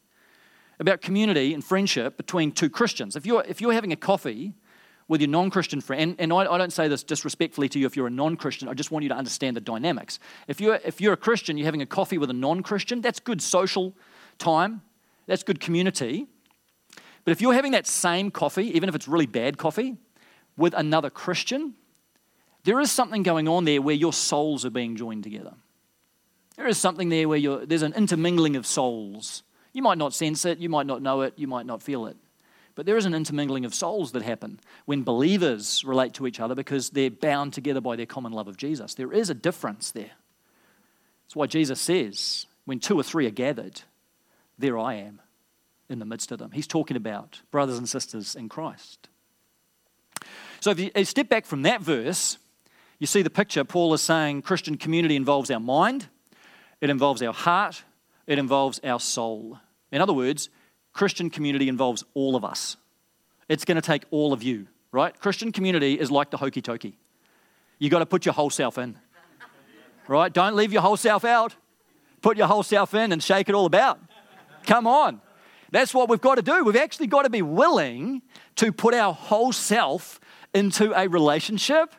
about 0.79 1.01
community 1.01 1.55
and 1.55 1.65
friendship 1.65 2.17
between 2.17 2.53
two 2.53 2.69
Christians. 2.69 3.17
If 3.17 3.25
you're, 3.25 3.45
if 3.49 3.61
you're 3.61 3.73
having 3.73 3.93
a 3.93 3.97
coffee 3.97 4.53
with 5.09 5.21
your 5.21 5.29
non 5.29 5.51
Christian 5.51 5.81
friend, 5.81 6.03
and, 6.03 6.21
and 6.21 6.33
I, 6.33 6.53
I, 6.53 6.59
don't 6.59 6.73
say 6.73 6.89
this 6.89 7.05
disrespectfully 7.05 7.69
to 7.71 7.79
you 7.79 7.87
if 7.87 7.97
you're 7.97 8.09
a 8.09 8.11
non 8.11 8.37
Christian, 8.37 8.69
I 8.69 8.75
just 8.75 8.91
want 8.91 9.05
you 9.05 9.09
to 9.11 9.15
understand 9.15 9.57
the 9.57 9.61
dynamics. 9.61 10.19
If 10.49 10.61
you're, 10.61 10.81
if 10.85 11.01
you're 11.01 11.13
a 11.13 11.17
Christian, 11.19 11.57
you're 11.57 11.67
having 11.67 11.83
a 11.83 11.87
coffee 11.87 12.19
with 12.19 12.31
a 12.31 12.35
non 12.35 12.63
Christian, 12.63 13.01
that's 13.01 13.21
good 13.21 13.41
social 13.41 13.95
time, 14.39 14.83
that's 15.27 15.43
good 15.43 15.61
community. 15.61 16.27
But 17.25 17.33
if 17.33 17.41
you're 17.41 17.55
having 17.55 17.73
that 17.73 17.87
same 17.87 18.31
coffee, 18.31 18.77
even 18.77 18.89
if 18.89 18.95
it's 18.95 19.09
really 19.09 19.27
bad 19.27 19.59
coffee, 19.59 19.97
with 20.57 20.75
another 20.75 21.11
Christian, 21.11 21.75
there 22.65 22.81
is 22.81 22.91
something 22.91 23.23
going 23.23 23.49
on 23.49 23.65
there 23.65 23.83
where 23.83 23.95
your 23.95 24.13
souls 24.13 24.65
are 24.65 24.71
being 24.71 24.97
joined 24.97 25.23
together. 25.23 25.55
There 26.57 26.67
is 26.67 26.79
something 26.79 27.11
there 27.11 27.29
where 27.29 27.67
there's 27.67 27.83
an 27.83 27.93
intermingling 27.93 28.57
of 28.57 28.67
souls. 28.67 29.43
You 29.73 29.83
might 29.83 29.99
not 29.99 30.15
sense 30.15 30.45
it, 30.45 30.59
you 30.59 30.69
might 30.69 30.87
not 30.87 31.03
know 31.03 31.21
it, 31.21 31.35
you 31.37 31.47
might 31.47 31.67
not 31.67 31.83
feel 31.83 32.07
it. 32.07 32.17
But 32.77 32.87
there 32.87 32.99
is 32.99 33.07
an 33.07 33.15
intermingling 33.15 33.65
of 33.65 33.75
souls 33.75 34.13
that 34.13 34.23
happen 34.23 34.61
when 34.85 35.03
believers 35.03 35.83
relate 35.83 36.13
to 36.15 36.27
each 36.27 36.39
other 36.39 36.55
because 36.55 36.91
they're 36.91 37.11
bound 37.11 37.55
together 37.55 37.81
by 37.81 37.97
their 37.97 38.07
common 38.07 38.33
love 38.33 38.47
of 38.47 38.59
Jesus. 38.59 38.95
There 38.95 39.13
is 39.13 39.31
a 39.31 39.35
difference 39.35 39.91
there. 39.91 40.13
That's 41.25 41.35
why 41.35 41.47
Jesus 41.47 41.81
says, 41.81 42.47
when 42.67 42.79
two 42.79 43.01
or 43.01 43.03
three 43.03 43.27
are 43.27 43.31
gathered, 43.31 43.81
there 44.59 44.79
I 44.79 44.95
am 44.95 45.21
in 45.89 45.99
the 45.99 46.05
midst 46.05 46.31
of 46.33 46.39
them. 46.39 46.51
He's 46.53 46.67
talking 46.67 46.97
about 46.97 47.41
brothers 47.51 47.79
and 47.79 47.89
sisters 47.89 48.37
in 48.37 48.49
Christ. 48.49 49.09
So 50.61 50.71
if 50.71 50.79
you 50.79 51.05
step 51.05 51.29
back 51.29 51.47
from 51.47 51.63
that 51.63 51.81
verse, 51.81 52.37
you 52.99 53.07
see 53.07 53.23
the 53.23 53.31
picture. 53.31 53.65
Paul 53.65 53.95
is 53.95 54.03
saying 54.03 54.43
Christian 54.43 54.77
community 54.77 55.17
involves 55.17 55.51
our 55.51 55.61
mind, 55.61 56.09
it 56.83 56.91
involves 56.91 57.23
our 57.23 57.33
heart, 57.33 57.85
it 58.27 58.39
involves 58.39 58.81
our 58.85 59.01
soul. 59.01 59.61
In 59.91 60.03
other 60.03 60.13
words, 60.13 60.51
Christian 60.97 61.29
community 61.29 61.69
involves 61.69 62.05
all 62.15 62.37
of 62.37 62.45
us. 62.45 62.79
It's 63.51 63.67
going 63.67 63.77
to 63.77 63.83
take 63.83 64.05
all 64.11 64.33
of 64.33 64.43
you, 64.43 64.67
right? 64.93 65.17
Christian 65.21 65.53
community 65.53 66.01
is 66.01 66.11
like 66.11 66.31
the 66.31 66.39
hokey 66.39 66.63
tokey. 66.63 66.95
You've 67.79 67.91
got 67.91 67.99
to 67.99 68.07
put 68.07 68.25
your 68.25 68.33
whole 68.33 68.49
self 68.49 68.79
in, 68.79 68.99
right? 70.09 70.33
Don't 70.33 70.57
leave 70.57 70.73
your 70.73 70.81
whole 70.81 70.97
self 70.97 71.23
out. 71.27 71.55
Put 72.23 72.39
your 72.39 72.47
whole 72.47 72.63
self 72.63 72.95
in 72.95 73.13
and 73.13 73.23
shake 73.23 73.51
it 73.51 73.55
all 73.55 73.67
about. 73.67 74.01
Come 74.65 74.87
on. 74.87 75.21
That's 75.71 75.93
what 75.93 76.09
we've 76.09 76.21
got 76.21 76.37
to 76.37 76.43
do. 76.43 76.65
We've 76.65 76.77
actually 76.77 77.09
got 77.09 77.23
to 77.23 77.31
be 77.31 77.43
willing 77.43 78.23
to 78.57 78.73
put 78.73 78.95
our 78.95 79.13
whole 79.13 79.53
self 79.53 80.19
into 80.55 80.99
a 80.99 81.09
relationship 81.09 81.95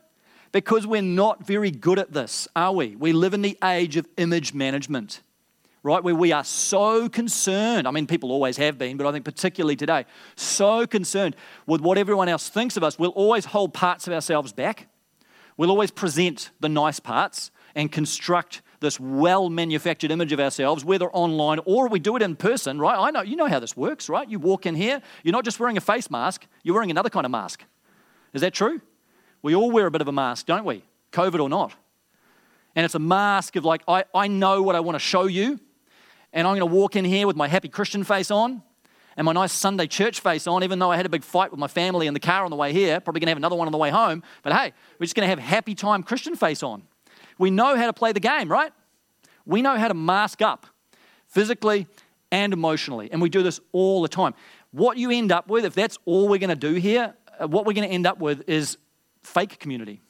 because 0.52 0.88
we're 0.88 1.04
not 1.04 1.46
very 1.46 1.70
good 1.70 2.00
at 2.00 2.14
this, 2.14 2.48
are 2.56 2.74
we? 2.74 2.96
We 2.96 3.14
live 3.14 3.36
in 3.36 3.44
the 3.44 3.60
age 3.64 3.96
of 3.96 4.08
image 4.18 4.56
management, 4.56 5.22
right? 5.88 6.04
Where 6.04 6.14
we 6.14 6.32
are 6.32 6.44
so 6.44 7.10
concerned. 7.10 7.88
I 7.88 7.92
mean, 7.92 8.08
people 8.08 8.32
always 8.32 8.58
have 8.58 8.78
been, 8.78 8.98
but 8.98 9.08
I 9.08 9.12
think 9.12 9.26
particularly 9.26 9.76
today, 9.76 10.06
so 10.36 10.86
concerned 10.86 11.36
with 11.66 11.82
what 11.82 11.98
everyone 11.98 12.30
else 12.30 12.50
thinks 12.50 12.78
of 12.78 12.84
us. 12.84 13.00
We'll 13.00 13.12
always 13.12 13.46
hold 13.46 13.74
parts 13.74 14.06
of 14.08 14.14
ourselves 14.14 14.54
back. 14.54 14.88
We'll 15.56 15.72
always 15.72 15.90
present 15.90 16.52
the 16.60 16.70
nice 16.70 17.00
parts 17.00 17.52
and 17.74 17.92
construct 17.92 18.62
this 18.80 19.00
well 19.00 19.50
manufactured 19.50 20.12
image 20.12 20.32
of 20.32 20.40
ourselves, 20.40 20.86
whether 20.86 21.10
online 21.12 21.60
or 21.66 21.88
we 21.88 22.00
do 22.00 22.16
it 22.16 22.22
in 22.22 22.36
person, 22.36 22.80
right? 22.80 22.98
I 22.98 23.12
know, 23.12 23.22
you 23.22 23.36
know 23.36 23.48
how 23.48 23.60
this 23.60 23.76
works, 23.76 24.10
right? 24.10 24.30
You 24.30 24.40
walk 24.40 24.66
in 24.66 24.76
here, 24.76 25.02
you're 25.24 25.32
not 25.32 25.46
just 25.46 25.60
wearing 25.60 25.78
a 25.78 25.82
face 25.82 26.12
mask, 26.12 26.46
you're 26.64 26.76
wearing 26.76 26.92
another 26.92 27.10
kind 27.10 27.26
of 27.26 27.32
mask. 27.32 27.64
Is 28.34 28.42
that 28.42 28.54
true? 28.54 28.82
We 29.42 29.56
all 29.56 29.72
wear 29.72 29.88
a 29.88 29.92
bit 29.92 30.02
of 30.02 30.08
a 30.08 30.12
mask, 30.12 30.46
don't 30.46 30.66
we? 30.66 30.84
COVID 31.12 31.40
or 31.40 31.50
not. 31.50 31.74
And 32.76 32.86
it's 32.86 32.96
a 32.96 33.00
mask 33.00 33.56
of 33.56 33.66
like, 33.66 33.82
I, 33.88 34.04
I 34.14 34.28
know 34.28 34.62
what 34.62 34.76
I 34.76 34.82
want 34.82 34.96
to 34.96 35.00
show 35.00 35.26
you, 35.26 35.60
and 36.38 36.46
I'm 36.46 36.56
going 36.56 36.70
to 36.70 36.76
walk 36.76 36.96
in 36.96 37.04
here 37.04 37.26
with 37.26 37.36
my 37.36 37.48
happy 37.48 37.68
Christian 37.68 38.04
face 38.04 38.30
on 38.30 38.62
and 39.18 39.26
my 39.26 39.32
nice 39.32 39.52
Sunday 39.52 39.88
church 39.88 40.20
face 40.20 40.46
on, 40.46 40.64
even 40.64 40.78
though 40.78 40.92
I 40.92 40.96
had 40.96 41.08
a 41.08 41.10
big 41.10 41.24
fight 41.24 41.50
with 41.50 41.60
my 41.60 41.66
family 41.68 42.06
in 42.06 42.14
the 42.14 42.20
car 42.20 42.46
on 42.46 42.52
the 42.52 42.56
way 42.56 42.72
here. 42.72 43.00
Probably 43.00 43.22
going 43.22 43.26
to 43.26 43.32
have 43.32 43.38
another 43.40 43.56
one 43.56 43.68
on 43.68 43.72
the 43.72 43.78
way 43.80 43.90
home. 43.90 44.22
But 44.44 44.54
hey, 44.54 44.72
we're 45.00 45.06
just 45.06 45.16
going 45.16 45.28
to 45.28 45.30
have 45.32 45.40
happy 45.40 45.74
time 45.74 46.04
Christian 46.04 46.36
face 46.36 46.62
on. 46.62 46.84
We 47.40 47.50
know 47.50 47.76
how 47.76 47.88
to 47.88 47.94
play 47.94 48.12
the 48.12 48.20
game, 48.20 48.52
right? 48.52 48.72
We 49.48 49.64
know 49.64 49.78
how 49.78 49.88
to 49.88 49.96
mask 49.96 50.44
up 50.44 50.68
physically 51.26 51.88
and 52.32 52.54
emotionally. 52.54 53.10
And 53.12 53.20
we 53.20 53.30
do 53.30 53.42
this 53.42 53.60
all 53.72 54.04
the 54.04 54.08
time. 54.08 54.36
What 54.70 55.00
you 55.00 55.10
end 55.10 55.32
up 55.32 55.48
with, 55.48 55.66
if 55.66 55.74
that's 55.74 55.98
all 56.06 56.28
we're 56.28 56.38
going 56.38 56.52
to 56.52 56.56
do 56.56 56.76
here, 56.76 57.16
uh, 57.40 57.48
what 57.48 57.66
we're 57.66 57.74
going 57.74 57.90
to 57.90 57.94
end 57.96 58.06
up 58.06 58.20
with 58.20 58.48
is 58.48 58.78
fake 59.24 59.58
community. 59.58 60.02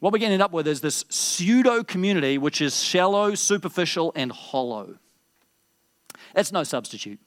What 0.00 0.14
to 0.14 0.24
end 0.24 0.42
up 0.42 0.52
with 0.52 0.66
is 0.66 0.80
this 0.80 1.04
pseudo 1.10 1.84
community, 1.84 2.38
which 2.38 2.62
is 2.62 2.82
shallow, 2.82 3.34
superficial, 3.34 4.12
and 4.16 4.32
hollow. 4.32 4.96
That's 6.34 6.52
no 6.52 6.64
substitute 6.64 7.20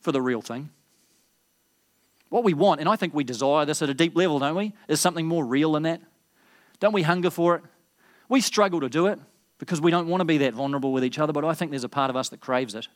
for 0.00 0.12
the 0.12 0.22
real 0.22 0.40
thing. 0.40 0.70
What 2.30 2.42
we 2.42 2.54
want, 2.54 2.80
and 2.80 2.88
I 2.88 2.96
think 2.96 3.14
we 3.14 3.22
desire 3.22 3.66
this 3.66 3.82
at 3.82 3.90
a 3.90 3.94
deep 3.94 4.16
level, 4.16 4.38
don't 4.38 4.56
we? 4.56 4.72
Is 4.88 5.00
something 5.00 5.26
more 5.26 5.44
real 5.44 5.72
than 5.72 5.84
that. 5.84 6.00
Don't 6.80 6.92
we 6.92 7.02
hunger 7.02 7.30
for 7.30 7.56
it? 7.56 7.62
We 8.28 8.40
struggle 8.40 8.80
to 8.80 8.88
do 8.88 9.06
it 9.06 9.18
because 9.58 9.80
we 9.80 9.90
don't 9.90 10.08
want 10.08 10.22
to 10.22 10.24
be 10.24 10.38
that 10.38 10.54
vulnerable 10.54 10.92
with 10.92 11.04
each 11.04 11.18
other, 11.18 11.32
but 11.32 11.44
I 11.44 11.54
think 11.54 11.70
there's 11.70 11.84
a 11.84 11.88
part 11.88 12.10
of 12.10 12.16
us 12.16 12.30
that 12.30 12.40
craves 12.40 12.74
it 12.74 12.88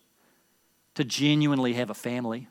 to 0.94 1.04
genuinely 1.04 1.74
have 1.74 1.90
a 1.90 1.94
family. 1.94 2.48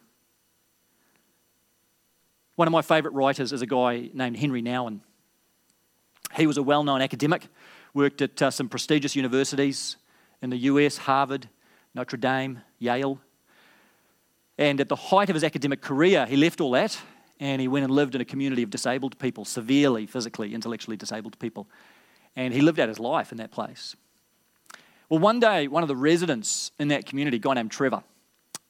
One 2.55 2.67
of 2.67 2.71
my 2.71 2.81
favourite 2.81 3.15
writers 3.15 3.51
is 3.53 3.61
a 3.61 3.65
guy 3.65 4.09
named 4.13 4.37
Henri 4.37 4.61
Nouwen. 4.61 5.01
He 6.35 6.47
was 6.47 6.57
a 6.57 6.63
well 6.63 6.83
known 6.83 7.01
academic, 7.01 7.47
worked 7.93 8.21
at 8.21 8.41
uh, 8.41 8.51
some 8.51 8.69
prestigious 8.69 9.15
universities 9.15 9.97
in 10.41 10.49
the 10.49 10.57
US 10.57 10.97
Harvard, 10.97 11.49
Notre 11.93 12.17
Dame, 12.17 12.61
Yale. 12.77 13.19
And 14.57 14.79
at 14.81 14.89
the 14.89 14.95
height 14.95 15.29
of 15.29 15.35
his 15.35 15.43
academic 15.43 15.81
career, 15.81 16.25
he 16.25 16.35
left 16.35 16.61
all 16.61 16.71
that 16.71 16.99
and 17.39 17.61
he 17.61 17.67
went 17.67 17.85
and 17.85 17.93
lived 17.93 18.15
in 18.15 18.21
a 18.21 18.25
community 18.25 18.63
of 18.63 18.69
disabled 18.69 19.17
people, 19.17 19.45
severely 19.45 20.05
physically, 20.05 20.53
intellectually 20.53 20.97
disabled 20.97 21.39
people. 21.39 21.67
And 22.35 22.53
he 22.53 22.61
lived 22.61 22.79
out 22.79 22.89
his 22.89 22.99
life 22.99 23.31
in 23.31 23.37
that 23.37 23.51
place. 23.51 23.95
Well, 25.07 25.19
one 25.19 25.39
day, 25.39 25.67
one 25.67 25.81
of 25.81 25.87
the 25.87 25.95
residents 25.95 26.71
in 26.77 26.89
that 26.89 27.05
community, 27.05 27.37
a 27.37 27.39
guy 27.39 27.53
named 27.53 27.71
Trevor, 27.71 28.03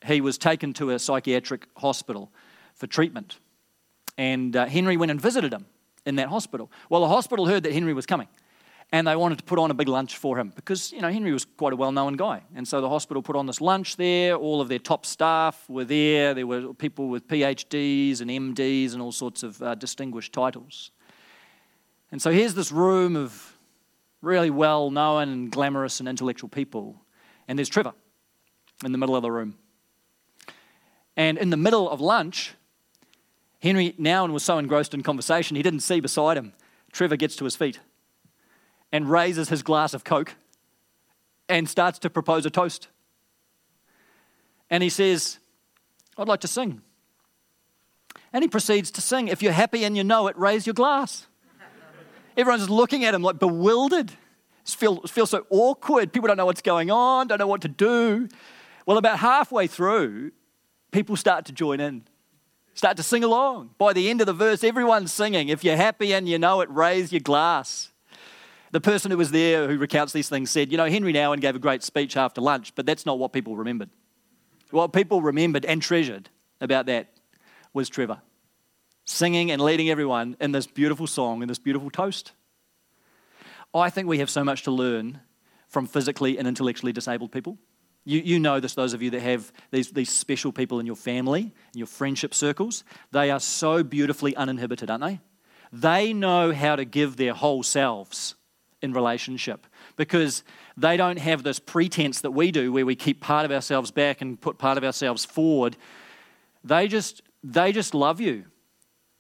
he 0.06 0.22
was 0.22 0.38
taken 0.38 0.74
to 0.74 0.92
a 0.92 1.00
psychiatric 1.00 1.68
hospital 1.78 2.32
for 2.76 2.88
treatment. 2.88 3.40
And 4.18 4.56
uh, 4.56 4.66
Henri 4.66 4.96
went 4.96 5.12
and 5.12 5.20
visited 5.20 5.52
him 5.52 5.66
in 6.06 6.16
that 6.16 6.30
hospital. 6.30 6.72
Well, 6.90 7.02
the 7.02 7.08
hospital 7.08 7.46
heard 7.46 7.64
that 7.64 7.74
Henri 7.74 7.94
was 7.94 8.06
coming 8.06 8.28
and 8.92 9.08
they 9.08 9.16
wanted 9.16 9.38
to 9.38 9.44
put 9.44 9.60
on 9.60 9.70
a 9.70 9.74
big 9.74 9.88
lunch 9.88 10.18
for 10.18 10.40
him 10.40 10.52
because, 10.56 10.92
you 10.92 11.02
know, 11.02 11.10
Henri 11.10 11.32
was 11.32 11.46
quite 11.46 11.74
a 11.74 11.76
well 11.76 11.92
known 11.92 12.14
guy. 12.14 12.42
And 12.56 12.68
so 12.68 12.82
the 12.82 12.90
hospital 12.90 13.22
put 13.22 13.36
on 13.36 13.46
this 13.46 13.62
lunch 13.62 13.98
there. 13.98 14.36
All 14.36 14.62
of 14.62 14.68
their 14.68 14.80
top 14.80 15.06
staff 15.06 15.64
were 15.70 15.86
there. 15.86 16.34
There 16.34 16.48
were 16.48 16.74
people 16.74 17.08
with 17.10 17.28
PhDs 17.28 18.22
and 18.22 18.32
MDs 18.32 18.94
and 18.94 19.02
all 19.02 19.12
sorts 19.12 19.44
of 19.44 19.62
uh, 19.62 19.76
distinguished 19.76 20.34
titles. 20.34 20.92
And 22.12 22.20
so 22.22 22.32
here's 22.32 22.56
this 22.56 22.72
room 22.72 23.16
of 23.16 23.58
really 24.22 24.50
well 24.50 24.90
known 24.90 25.30
and 25.30 25.52
glamorous 25.52 26.00
and 26.00 26.10
intellectual 26.10 26.50
people. 26.50 27.00
And 27.48 27.60
there's 27.60 27.70
Trevor 27.70 27.94
in 28.84 28.92
the 28.92 28.98
middle 28.98 29.16
of 29.16 29.22
the 29.22 29.32
room. 29.32 29.56
And 31.16 31.38
in 31.38 31.52
the 31.52 31.58
middle 31.58 31.90
of 31.90 32.02
lunch, 32.02 32.56
Henri 33.62 33.94
Nouwen 34.00 34.32
was 34.32 34.44
so 34.44 34.58
engrossed 34.58 34.94
in 34.94 35.04
conversation, 35.04 35.56
he 35.56 35.64
didn't 35.64 35.82
see 35.82 36.00
beside 36.00 36.38
him. 36.38 36.54
Trevor 36.92 37.18
gets 37.18 37.36
to 37.38 37.44
his 37.44 37.56
feet 37.56 37.80
and 38.92 39.10
raises 39.10 39.50
his 39.50 39.62
glass 39.62 39.94
of 39.94 40.04
Coke 40.04 40.36
and 41.48 41.68
starts 41.68 42.00
to 42.00 42.10
propose 42.10 42.46
a 42.46 42.50
toast. 42.50 42.88
And 44.70 44.84
he 44.84 44.90
says, 44.90 45.40
I'd 46.18 46.28
like 46.28 46.42
to 46.42 46.48
sing. 46.48 46.82
And 48.32 48.44
he 48.44 48.48
proceeds 48.48 48.92
to 48.92 49.02
sing. 49.02 49.28
If 49.28 49.42
you're 49.42 49.52
happy 49.52 49.84
and 49.84 49.98
you 49.98 50.04
know 50.04 50.28
it, 50.28 50.38
raise 50.38 50.68
your 50.68 50.76
glass. 50.76 51.26
Everyone's 52.38 52.70
looking 52.70 53.04
at 53.04 53.14
him 53.14 53.22
like 53.22 53.40
bewildered. 53.40 54.12
Feels, 54.64 55.10
feels 55.10 55.32
so 55.32 55.46
awkward. 55.50 56.14
People 56.14 56.28
don't 56.28 56.38
know 56.38 56.46
what's 56.46 56.62
going 56.62 56.92
on, 56.92 57.28
don't 57.28 57.40
know 57.40 57.48
what 57.48 57.62
to 57.62 57.68
do. 57.68 58.30
Well, 58.86 58.98
about 58.98 59.20
halfway 59.20 59.66
through, 59.66 60.32
people 60.92 61.16
start 61.16 61.46
to 61.46 61.52
join 61.52 61.80
in, 61.80 62.04
start 62.80 62.96
to 62.96 63.04
sing 63.04 63.26
along. 63.26 63.72
By 63.78 63.92
the 63.92 64.10
end 64.10 64.22
of 64.22 64.28
the 64.28 64.34
verse, 64.34 64.64
everyone's 64.64 65.12
singing. 65.12 65.50
If 65.50 65.66
you're 65.66 65.76
happy 65.76 66.14
and 66.14 66.30
you 66.30 66.40
know 66.40 66.62
it, 66.62 66.70
raise 66.72 67.12
your 67.12 67.20
glass. 67.20 67.92
The 68.72 68.80
person 68.80 69.12
who 69.12 69.18
was 69.18 69.32
there 69.32 69.68
who 69.68 69.78
recounts 69.78 70.14
these 70.14 70.30
things 70.30 70.50
said, 70.50 70.72
You 70.72 70.78
know, 70.78 70.86
Henri 70.86 71.12
Nouwen 71.12 71.42
gave 71.42 71.58
a 71.58 71.60
great 71.60 71.84
speech 71.84 72.16
after 72.16 72.40
lunch, 72.40 72.74
but 72.76 72.86
that's 72.86 73.06
not 73.06 73.20
what 73.20 73.34
people 73.34 73.58
remembered. 73.58 73.90
What 74.72 74.94
people 74.94 75.22
remembered 75.22 75.66
and 75.66 75.82
treasured 75.82 76.30
about 76.62 76.86
that 76.86 77.10
was 77.74 77.90
Trevor 77.90 78.22
singing 79.04 79.52
and 79.52 79.62
leading 79.62 79.90
everyone 79.90 80.38
in 80.40 80.52
this 80.52 80.68
beautiful 80.68 81.08
song 81.08 81.42
and 81.42 81.50
this 81.50 81.60
beautiful 81.60 81.90
toast. 81.90 82.32
I 83.74 83.90
think 83.90 84.08
we 84.08 84.20
have 84.20 84.30
so 84.30 84.44
much 84.44 84.64
to 84.64 84.72
learn 84.72 85.20
from 85.68 85.86
physically 85.86 86.38
and 86.38 86.48
intellectually 86.48 86.94
disabled 86.94 87.32
people. 87.32 87.58
You, 88.10 88.22
you 88.22 88.40
know 88.40 88.60
this, 88.60 88.74
those 88.74 88.94
of 88.94 89.04
you 89.04 89.12
that 89.12 89.22
have 89.22 89.54
these, 89.70 89.92
these 89.92 90.10
special 90.10 90.52
people 90.52 90.80
in 90.80 90.88
your 90.88 90.96
family, 90.96 91.42
in 91.42 91.78
your 91.78 91.86
friendship 91.86 92.34
circles. 92.34 92.84
They 93.12 93.30
are 93.30 93.40
so 93.40 93.84
beautifully 93.84 94.36
uninhibited, 94.36 94.90
aren't 94.90 95.04
they? 95.04 95.20
They 95.72 96.12
know 96.12 96.52
how 96.52 96.76
to 96.76 96.86
give 96.86 97.18
their 97.18 97.36
whole 97.36 97.62
selves 97.62 98.34
in 98.82 98.94
relationship 98.94 99.68
because 99.96 100.44
they 100.76 100.98
don't 100.98 101.20
have 101.20 101.44
this 101.44 101.60
pretense 101.60 102.22
that 102.22 102.32
we 102.32 102.50
do 102.50 102.74
where 102.74 102.84
we 102.84 102.96
keep 102.96 103.22
part 103.22 103.46
of 103.46 103.52
ourselves 103.52 103.92
back 103.92 104.22
and 104.22 104.42
put 104.42 104.58
part 104.58 104.80
of 104.80 104.84
ourselves 104.84 105.24
forward. 105.24 105.78
They 106.64 106.88
just, 106.88 107.22
they 107.44 107.72
just 107.72 107.94
love 107.94 108.20
you 108.20 108.46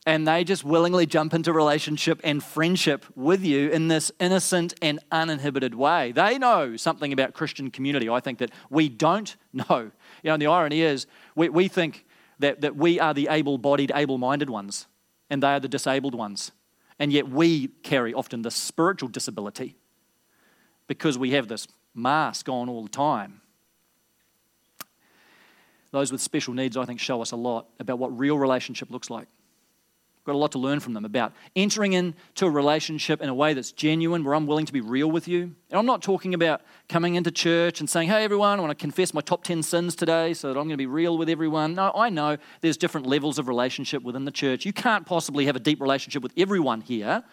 and 0.05 0.27
they 0.27 0.43
just 0.43 0.63
willingly 0.63 1.05
jump 1.05 1.33
into 1.33 1.51
relationship 1.51 2.21
and 2.23 2.43
friendship 2.43 3.05
with 3.15 3.43
you 3.43 3.69
in 3.69 3.89
this 3.89 4.12
innocent 4.19 4.73
and 4.81 4.99
uninhibited 5.12 5.75
way. 5.75 6.12
They 6.13 6.38
know 6.38 6.77
something 6.77 7.12
about 7.12 7.33
Christian 7.33 7.69
community, 7.69 8.09
I 8.09 8.19
think, 8.19 8.39
that 8.39 8.51
we 8.69 8.88
don't 8.88 9.35
know. 9.53 9.91
You 10.23 10.29
know, 10.29 10.33
and 10.33 10.41
the 10.41 10.47
irony 10.47 10.81
is, 10.81 11.05
we, 11.35 11.49
we 11.49 11.67
think 11.67 12.05
that, 12.39 12.62
that 12.62 12.75
we 12.75 12.99
are 12.99 13.13
the 13.13 13.27
able 13.29 13.57
bodied, 13.57 13.91
able 13.93 14.17
minded 14.17 14.49
ones, 14.49 14.88
and 15.29 15.43
they 15.43 15.49
are 15.49 15.59
the 15.59 15.67
disabled 15.67 16.15
ones. 16.15 16.51
And 16.97 17.12
yet 17.12 17.29
we 17.29 17.67
carry 17.67 18.13
often 18.13 18.41
the 18.41 18.51
spiritual 18.51 19.09
disability 19.09 19.75
because 20.88 21.17
we 21.17 21.31
have 21.31 21.47
this 21.47 21.67
mask 21.93 22.49
on 22.49 22.69
all 22.69 22.83
the 22.83 22.89
time. 22.89 23.41
Those 25.91 26.12
with 26.12 26.21
special 26.21 26.53
needs, 26.53 26.77
I 26.77 26.85
think, 26.85 26.99
show 26.99 27.21
us 27.21 27.31
a 27.31 27.35
lot 27.35 27.67
about 27.79 27.99
what 27.99 28.17
real 28.17 28.38
relationship 28.38 28.91
looks 28.91 29.09
like 29.09 29.27
got 30.25 30.36
a 30.36 30.38
lot 30.38 30.51
to 30.51 30.60
learn 30.60 30.79
from 30.79 30.93
them 30.93 31.05
about 31.05 31.34
entering 31.55 31.93
into 31.93 32.45
a 32.45 32.49
relationship 32.49 33.21
in 33.21 33.29
a 33.29 33.34
way 33.34 33.53
that's 33.53 33.71
genuine, 33.71 34.23
where 34.23 34.36
I'm 34.36 34.45
willing 34.45 34.65
to 34.65 34.73
be 34.73 34.82
real 34.82 35.10
with 35.10 35.27
you. 35.27 35.43
And 35.43 35.79
I'm 35.79 35.86
not 35.86 36.01
talking 36.01 36.34
about 36.34 36.62
coming 36.88 37.15
into 37.15 37.32
church 37.32 37.79
and 37.79 37.89
saying, 37.89 38.10
hey, 38.10 38.23
everyone, 38.23 38.60
I 38.60 38.62
want 38.62 38.77
to 38.77 38.82
confess 38.82 39.13
my 39.13 39.21
top 39.21 39.43
10 39.43 39.63
sins 39.63 39.95
today 39.95 40.34
so 40.34 40.47
that 40.47 40.60
I'm 40.60 40.65
going 40.65 40.69
to 40.69 40.77
be 40.77 40.86
real 40.86 41.17
with 41.17 41.29
everyone. 41.29 41.73
No, 41.75 41.91
I 41.95 42.10
know 42.10 42.38
there's 42.62 42.77
different 42.77 43.08
levels 43.08 43.39
of 43.39 43.47
relationship 43.47 44.03
within 44.03 44.25
the 44.25 44.32
church. 44.32 44.65
You 44.65 44.73
can't 44.73 45.05
possibly 45.05 45.45
have 45.45 45.55
a 45.55 45.60
deep 45.60 45.82
relationship 45.82 46.21
with 46.21 46.34
everyone 46.38 46.82
here. 46.82 47.23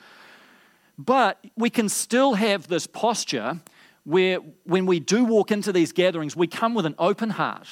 But 0.99 1.45
we 1.57 1.69
can 1.69 1.89
still 1.89 2.35
have 2.35 2.69
this 2.69 2.87
posture 2.87 3.61
where 4.05 4.39
when 4.65 4.87
we 4.87 5.01
do 5.01 5.25
walk 5.25 5.51
into 5.51 5.73
these 5.73 5.93
gatherings, 5.93 6.37
we 6.37 6.47
come 6.47 6.75
with 6.75 6.87
an 6.87 6.95
open 6.99 7.31
heart 7.31 7.67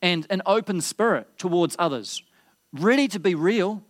and 0.00 0.26
an 0.30 0.42
open 0.46 0.80
spirit 0.80 1.26
towards 1.38 1.74
others, 1.78 2.22
ready 2.72 3.08
to 3.08 3.18
be 3.18 3.34
real, 3.34 3.82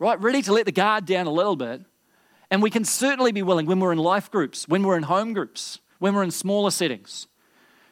right? 0.00 0.20
Ready 0.20 0.42
to 0.42 0.52
let 0.52 0.64
the 0.64 0.72
guard 0.72 1.06
down 1.06 1.28
a 1.28 1.30
little 1.30 1.54
bit. 1.54 1.82
And 2.50 2.60
we 2.60 2.70
can 2.70 2.84
certainly 2.84 3.30
be 3.30 3.42
willing 3.42 3.66
when 3.66 3.78
we're 3.78 3.92
in 3.92 3.98
life 3.98 4.28
groups, 4.28 4.66
when 4.66 4.82
we're 4.82 4.96
in 4.96 5.04
home 5.04 5.32
groups, 5.32 5.78
when 6.00 6.14
we're 6.14 6.24
in 6.24 6.32
smaller 6.32 6.72
settings, 6.72 7.28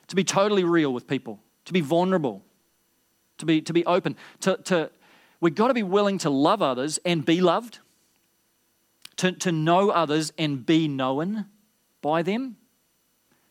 to 0.09 0.16
be 0.16 0.25
totally 0.25 0.64
real 0.64 0.92
with 0.92 1.07
people, 1.07 1.38
to 1.66 1.73
be 1.73 1.81
vulnerable, 1.81 2.42
to 3.37 3.47
be, 3.47 3.61
to 3.61 3.73
be 3.73 3.87
open. 3.87 4.16
To, 4.40 4.57
to, 4.64 4.90
we've 5.40 5.55
got 5.55 5.68
to 5.68 5.75
be 5.75 5.85
willing 5.85 6.18
to 6.18 6.31
love 6.31 6.61
others 6.61 6.99
and 7.05 7.25
be 7.25 7.40
loved, 7.40 7.79
to, 9.18 9.31
to 9.31 9.53
know 9.53 9.90
others 9.90 10.33
and 10.37 10.66
be 10.66 10.88
known 10.88 11.47
by 12.03 12.23
them, 12.23 12.57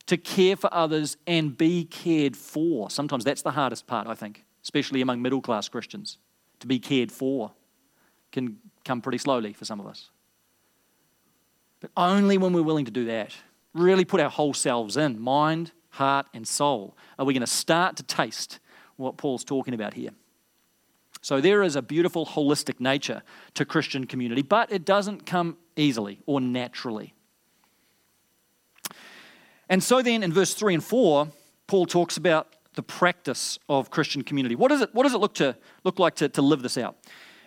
to 0.07 0.17
care 0.17 0.55
for 0.57 0.73
others 0.73 1.15
and 1.25 1.57
be 1.57 1.85
cared 1.85 2.35
for. 2.35 2.89
Sometimes 2.89 3.23
that's 3.23 3.43
the 3.43 3.51
hardest 3.51 3.87
part, 3.87 4.07
I 4.07 4.15
think, 4.15 4.43
especially 4.63 5.01
among 5.01 5.21
middle 5.21 5.41
class 5.41 5.69
Christians, 5.69 6.17
to 6.59 6.67
be 6.67 6.79
cared 6.79 7.11
for 7.11 7.51
can 8.37 8.57
come 8.85 9.01
pretty 9.01 9.17
slowly 9.17 9.53
for 9.53 9.65
some 9.65 9.79
of 9.79 9.87
us. 9.87 10.09
But 11.79 11.91
only 11.97 12.37
when 12.37 12.53
we're 12.53 12.63
willing 12.63 12.85
to 12.85 12.91
do 12.91 13.05
that, 13.05 13.35
really 13.73 14.05
put 14.05 14.19
our 14.19 14.29
whole 14.29 14.53
selves 14.53 14.97
in 14.97 15.19
mind, 15.19 15.71
heart, 15.89 16.27
and 16.33 16.47
soul, 16.47 16.95
are 17.17 17.25
we 17.25 17.33
going 17.33 17.41
to 17.41 17.47
start 17.47 17.95
to 17.97 18.03
taste 18.03 18.59
what 18.97 19.17
Paul's 19.17 19.43
talking 19.43 19.73
about 19.73 19.93
here. 19.93 20.09
So 21.21 21.41
there 21.41 21.63
is 21.63 21.75
a 21.75 21.81
beautiful 21.81 22.25
holistic 22.25 22.79
nature 22.79 23.23
to 23.55 23.65
Christian 23.65 24.05
community, 24.05 24.41
but 24.41 24.71
it 24.71 24.85
doesn't 24.85 25.25
come 25.25 25.57
easily 25.75 26.19
or 26.25 26.41
naturally. 26.41 27.13
And 29.69 29.83
so 29.83 30.01
then 30.01 30.23
in 30.23 30.31
verse 30.31 30.53
3 30.53 30.75
and 30.75 30.83
4, 30.83 31.27
Paul 31.67 31.85
talks 31.85 32.17
about 32.17 32.55
the 32.75 32.83
practice 32.83 33.59
of 33.67 33.89
Christian 33.89 34.23
community. 34.23 34.55
What 34.55 34.69
does 34.69 34.81
it, 34.81 34.93
what 34.93 35.03
does 35.03 35.13
it 35.13 35.17
look, 35.17 35.33
to, 35.35 35.55
look 35.83 35.99
like 35.99 36.15
to, 36.15 36.29
to 36.29 36.41
live 36.41 36.61
this 36.61 36.77
out? 36.77 36.95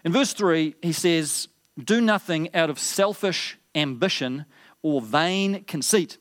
In 0.05 0.13
verse 0.13 0.33
3, 0.33 0.75
he 0.83 0.93
says, 0.93 1.49
Do 1.83 2.01
nothing 2.01 2.55
out 2.55 2.71
of 2.71 2.79
selfish 2.79 3.59
ambition 3.75 4.47
or 4.83 5.01
vain 5.01 5.65
conceit. 5.65 6.19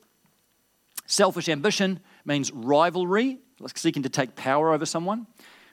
Selfish 1.05 1.49
ambition 1.49 1.99
means 2.25 2.51
rivalry, 2.51 3.39
like 3.59 3.77
seeking 3.77 4.03
to 4.03 4.09
take 4.09 4.35
power 4.35 4.73
over 4.73 4.85
someone. 4.85 5.27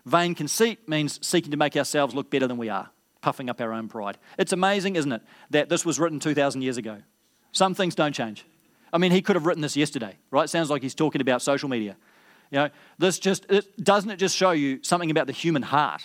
Vain 0.05 0.35
conceit 0.35 0.89
means 0.89 1.25
seeking 1.27 1.51
to 1.51 1.57
make 1.57 1.77
ourselves 1.77 2.15
look 2.15 2.31
better 2.31 2.47
than 2.47 2.57
we 2.57 2.69
are, 2.69 2.89
puffing 3.21 3.51
up 3.51 3.61
our 3.61 3.73
own 3.73 3.89
pride. 3.89 4.19
It's 4.39 4.53
amazing, 4.53 4.97
isn't 4.97 5.13
it, 5.13 5.23
that 5.51 5.69
this 5.69 5.85
was 5.85 5.99
written 5.99 6.21
2,000 6.21 6.63
years 6.63 6.77
ago. 6.77 6.99
Some 7.53 7.75
things 7.75 7.95
don't 7.95 8.15
change. 8.15 8.47
I 8.93 8.99
mean, 8.99 9.11
he 9.11 9.21
could 9.21 9.37
have 9.37 9.47
written 9.47 9.63
this 9.63 9.77
yesterday, 9.77 10.17
right? 10.31 10.49
Sounds 10.49 10.71
like 10.71 10.83
he's 10.83 10.95
talking 10.95 11.21
about 11.21 11.43
social 11.43 11.69
media. 11.69 11.97
You 12.51 12.59
know, 12.59 12.71
this 12.99 13.19
just 13.19 13.45
it, 13.51 13.83
doesn't 13.83 14.11
it 14.11 14.17
just 14.17 14.37
show 14.37 14.53
you 14.53 14.79
something 14.83 15.11
about 15.11 15.27
the 15.27 15.33
human 15.33 15.63
heart, 15.63 16.03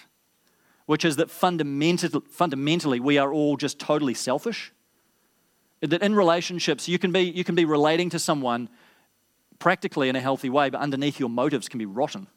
which 0.86 1.06
is 1.06 1.16
that 1.18 1.30
fundamental, 1.30 2.22
fundamentally 2.30 3.00
we 3.00 3.18
are 3.18 3.34
all 3.34 3.58
just 3.58 3.80
totally 3.80 4.14
selfish. 4.14 4.72
That 5.82 6.04
in 6.04 6.16
relationships 6.16 6.88
you 6.88 7.00
can 7.00 7.12
be 7.12 7.22
you 7.22 7.44
can 7.44 7.56
be 7.56 7.66
relating 7.66 8.10
to 8.12 8.20
someone 8.20 8.70
practically 9.58 10.10
in 10.10 10.16
a 10.16 10.20
healthy 10.20 10.50
way, 10.50 10.70
but 10.70 10.82
underneath 10.82 11.20
your 11.20 11.30
motives 11.30 11.70
can 11.70 11.78
be 11.78 11.86
rotten. 11.86 12.28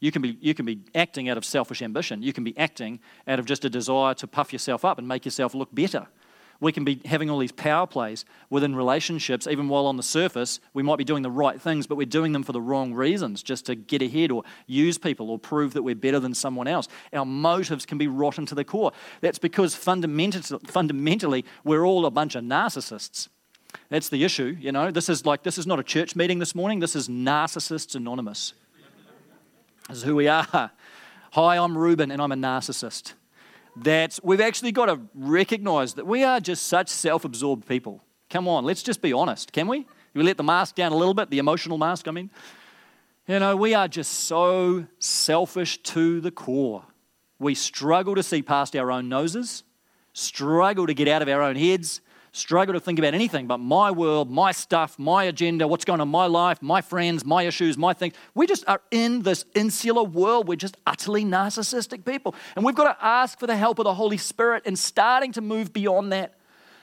You 0.00 0.12
can 0.12 0.22
be, 0.22 0.38
you 0.40 0.54
can 0.54 0.64
be 0.64 0.80
acting 0.94 1.28
out 1.28 1.36
of 1.36 1.44
selfish 1.44 1.82
ambition. 1.82 2.22
You 2.22 2.32
can 2.32 2.44
be 2.44 2.56
acting 2.56 3.00
out 3.26 3.38
of 3.38 3.46
just 3.46 3.64
a 3.64 3.70
desire 3.70 4.14
to 4.14 4.26
puff 4.26 4.52
yourself 4.52 4.84
up 4.84 4.98
and 4.98 5.08
make 5.08 5.24
yourself 5.24 5.54
look 5.54 5.74
better. 5.74 6.06
We 6.60 6.72
can 6.72 6.84
be 6.84 7.00
having 7.04 7.30
all 7.30 7.38
these 7.38 7.52
power 7.52 7.86
plays 7.86 8.24
within 8.50 8.74
relationships, 8.74 9.46
even 9.46 9.68
while 9.68 9.86
on 9.86 9.96
the 9.96 10.02
surface 10.02 10.58
we 10.74 10.82
might 10.82 10.98
be 10.98 11.04
doing 11.04 11.22
the 11.22 11.30
right 11.30 11.60
things, 11.60 11.86
but 11.86 11.94
we're 11.96 12.06
doing 12.06 12.32
them 12.32 12.42
for 12.42 12.50
the 12.50 12.60
wrong 12.60 12.94
reasons, 12.94 13.44
just 13.44 13.66
to 13.66 13.76
get 13.76 14.02
ahead 14.02 14.32
or 14.32 14.42
use 14.66 14.98
people 14.98 15.30
or 15.30 15.38
prove 15.38 15.72
that 15.74 15.84
we're 15.84 15.94
better 15.94 16.18
than 16.18 16.34
someone 16.34 16.66
else. 16.66 16.88
Our 17.12 17.24
motives 17.24 17.86
can 17.86 17.96
be 17.96 18.08
rotten 18.08 18.44
to 18.46 18.56
the 18.56 18.64
core. 18.64 18.90
That's 19.20 19.38
because 19.38 19.76
fundamentally, 19.76 21.44
we're 21.62 21.86
all 21.86 22.06
a 22.06 22.10
bunch 22.10 22.34
of 22.34 22.42
narcissists. 22.42 23.28
That's 23.88 24.08
the 24.08 24.24
issue, 24.24 24.56
you 24.58 24.72
know. 24.72 24.90
This 24.90 25.08
is 25.08 25.24
like 25.24 25.44
this 25.44 25.58
is 25.58 25.66
not 25.66 25.78
a 25.78 25.84
church 25.84 26.16
meeting 26.16 26.40
this 26.40 26.54
morning. 26.54 26.80
This 26.80 26.96
is 26.96 27.08
Narcissists 27.08 27.94
Anonymous. 27.94 28.54
This 29.88 29.98
is 29.98 30.02
who 30.02 30.16
we 30.16 30.26
are. 30.26 30.72
Hi, 31.32 31.56
I'm 31.56 31.78
Ruben 31.78 32.10
and 32.10 32.20
I'm 32.20 32.32
a 32.32 32.36
narcissist 32.36 33.12
that 33.84 34.18
we've 34.22 34.40
actually 34.40 34.72
got 34.72 34.86
to 34.86 35.00
recognize 35.14 35.94
that 35.94 36.06
we 36.06 36.24
are 36.24 36.40
just 36.40 36.66
such 36.66 36.88
self 36.88 37.24
absorbed 37.24 37.66
people. 37.66 38.02
Come 38.30 38.48
on, 38.48 38.64
let's 38.64 38.82
just 38.82 39.00
be 39.00 39.12
honest, 39.12 39.52
can 39.52 39.68
we? 39.68 39.86
We 40.14 40.22
let 40.22 40.36
the 40.36 40.42
mask 40.42 40.74
down 40.74 40.92
a 40.92 40.96
little 40.96 41.14
bit, 41.14 41.30
the 41.30 41.38
emotional 41.38 41.78
mask, 41.78 42.08
I 42.08 42.10
mean. 42.10 42.30
You 43.26 43.38
know, 43.38 43.56
we 43.56 43.74
are 43.74 43.88
just 43.88 44.12
so 44.24 44.86
selfish 44.98 45.78
to 45.82 46.20
the 46.20 46.30
core. 46.30 46.84
We 47.38 47.54
struggle 47.54 48.14
to 48.14 48.22
see 48.22 48.42
past 48.42 48.74
our 48.74 48.90
own 48.90 49.08
noses, 49.08 49.62
struggle 50.12 50.86
to 50.86 50.94
get 50.94 51.08
out 51.08 51.22
of 51.22 51.28
our 51.28 51.42
own 51.42 51.56
heads, 51.56 52.00
struggle 52.38 52.74
to 52.74 52.80
think 52.80 52.98
about 52.98 53.14
anything 53.14 53.46
but 53.46 53.58
my 53.58 53.90
world, 53.90 54.30
my 54.30 54.52
stuff, 54.52 54.98
my 54.98 55.24
agenda, 55.24 55.66
what's 55.66 55.84
going 55.84 56.00
on 56.00 56.08
in 56.08 56.10
my 56.10 56.26
life, 56.26 56.62
my 56.62 56.80
friends, 56.80 57.24
my 57.24 57.42
issues, 57.42 57.76
my 57.76 57.92
things. 57.92 58.14
We 58.34 58.46
just 58.46 58.64
are 58.68 58.80
in 58.90 59.22
this 59.22 59.44
insular 59.54 60.02
world. 60.02 60.48
We're 60.48 60.56
just 60.56 60.76
utterly 60.86 61.24
narcissistic 61.24 62.04
people. 62.04 62.34
And 62.56 62.64
we've 62.64 62.74
got 62.74 62.98
to 62.98 63.04
ask 63.04 63.38
for 63.38 63.46
the 63.46 63.56
help 63.56 63.78
of 63.78 63.84
the 63.84 63.94
Holy 63.94 64.16
Spirit 64.16 64.64
in 64.66 64.76
starting 64.76 65.32
to 65.32 65.40
move 65.40 65.72
beyond 65.72 66.12
that, 66.12 66.34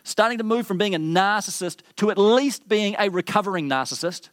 starting 0.03 0.37
to 0.37 0.43
move 0.43 0.67
from 0.67 0.77
being 0.77 0.95
a 0.95 0.99
narcissist 0.99 1.81
to 1.97 2.11
at 2.11 2.17
least 2.17 2.67
being 2.67 2.95
a 2.99 3.09
recovering 3.09 3.69
narcissist. 3.69 4.29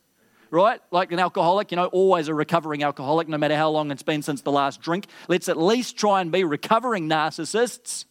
Right? 0.50 0.80
Like 0.90 1.12
an 1.12 1.18
alcoholic, 1.18 1.70
you 1.70 1.76
know, 1.76 1.87
always 1.87 2.28
a 2.28 2.35
recovering 2.35 2.82
alcoholic, 2.82 3.26
no 3.26 3.38
matter 3.38 3.56
how 3.56 3.70
long 3.70 3.90
it's 3.90 4.02
been 4.02 4.20
since 4.20 4.42
the 4.42 4.52
last 4.52 4.82
drink. 4.82 5.06
Let's 5.26 5.48
at 5.48 5.56
least 5.56 5.96
try 5.96 6.20
and 6.20 6.30
be 6.30 6.44
recovering 6.44 7.08
narcissists 7.08 8.04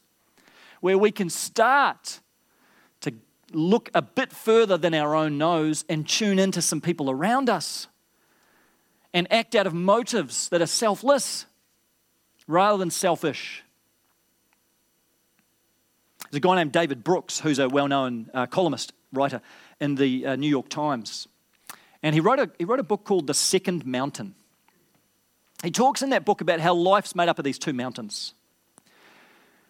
where 0.80 0.98
we 0.98 1.12
can 1.12 1.30
start 1.30 2.20
look 3.56 3.90
a 3.94 4.02
bit 4.02 4.32
further 4.32 4.78
than 4.78 4.94
our 4.94 5.16
own 5.16 5.38
nose 5.38 5.86
and 5.90 6.08
tune 6.08 6.40
into 6.40 6.62
some 6.62 6.82
people 6.82 7.10
around 7.10 7.50
us 7.50 7.88
and 9.14 9.32
act 9.32 9.56
out 9.56 9.68
of 9.68 9.74
motives 9.74 10.50
that 10.50 10.62
are 10.62 10.68
selfless 10.68 11.46
rather 12.48 12.78
than 12.78 12.90
selfish. 12.90 13.64
There's 16.30 16.38
a 16.38 16.40
guy 16.40 16.56
named 16.56 16.72
David 16.72 17.04
Brooks 17.04 17.40
who's 17.40 17.60
a 17.60 17.68
well 17.68 17.88
known 17.88 18.30
uh, 18.34 18.46
columnist, 18.46 18.94
writer 19.12 19.42
in 19.80 19.96
the 19.96 20.26
uh, 20.26 20.36
New 20.36 20.48
York 20.50 20.70
Times. 20.70 21.28
And 22.04 22.16
he 22.16 22.22
wrote, 22.22 22.40
a, 22.40 22.50
he 22.58 22.66
wrote 22.66 22.80
a 22.80 22.84
book 22.84 23.04
called 23.04 23.28
The 23.28 23.34
Second 23.34 23.86
Mountain. 23.86 24.36
He 25.64 25.72
talks 25.72 26.02
in 26.02 26.10
that 26.10 26.26
book 26.26 26.42
about 26.42 26.60
how 26.60 26.74
life's 26.74 27.16
made 27.16 27.30
up 27.30 27.38
of 27.38 27.46
these 27.46 27.60
two 27.60 27.74
mountains. 27.74 28.34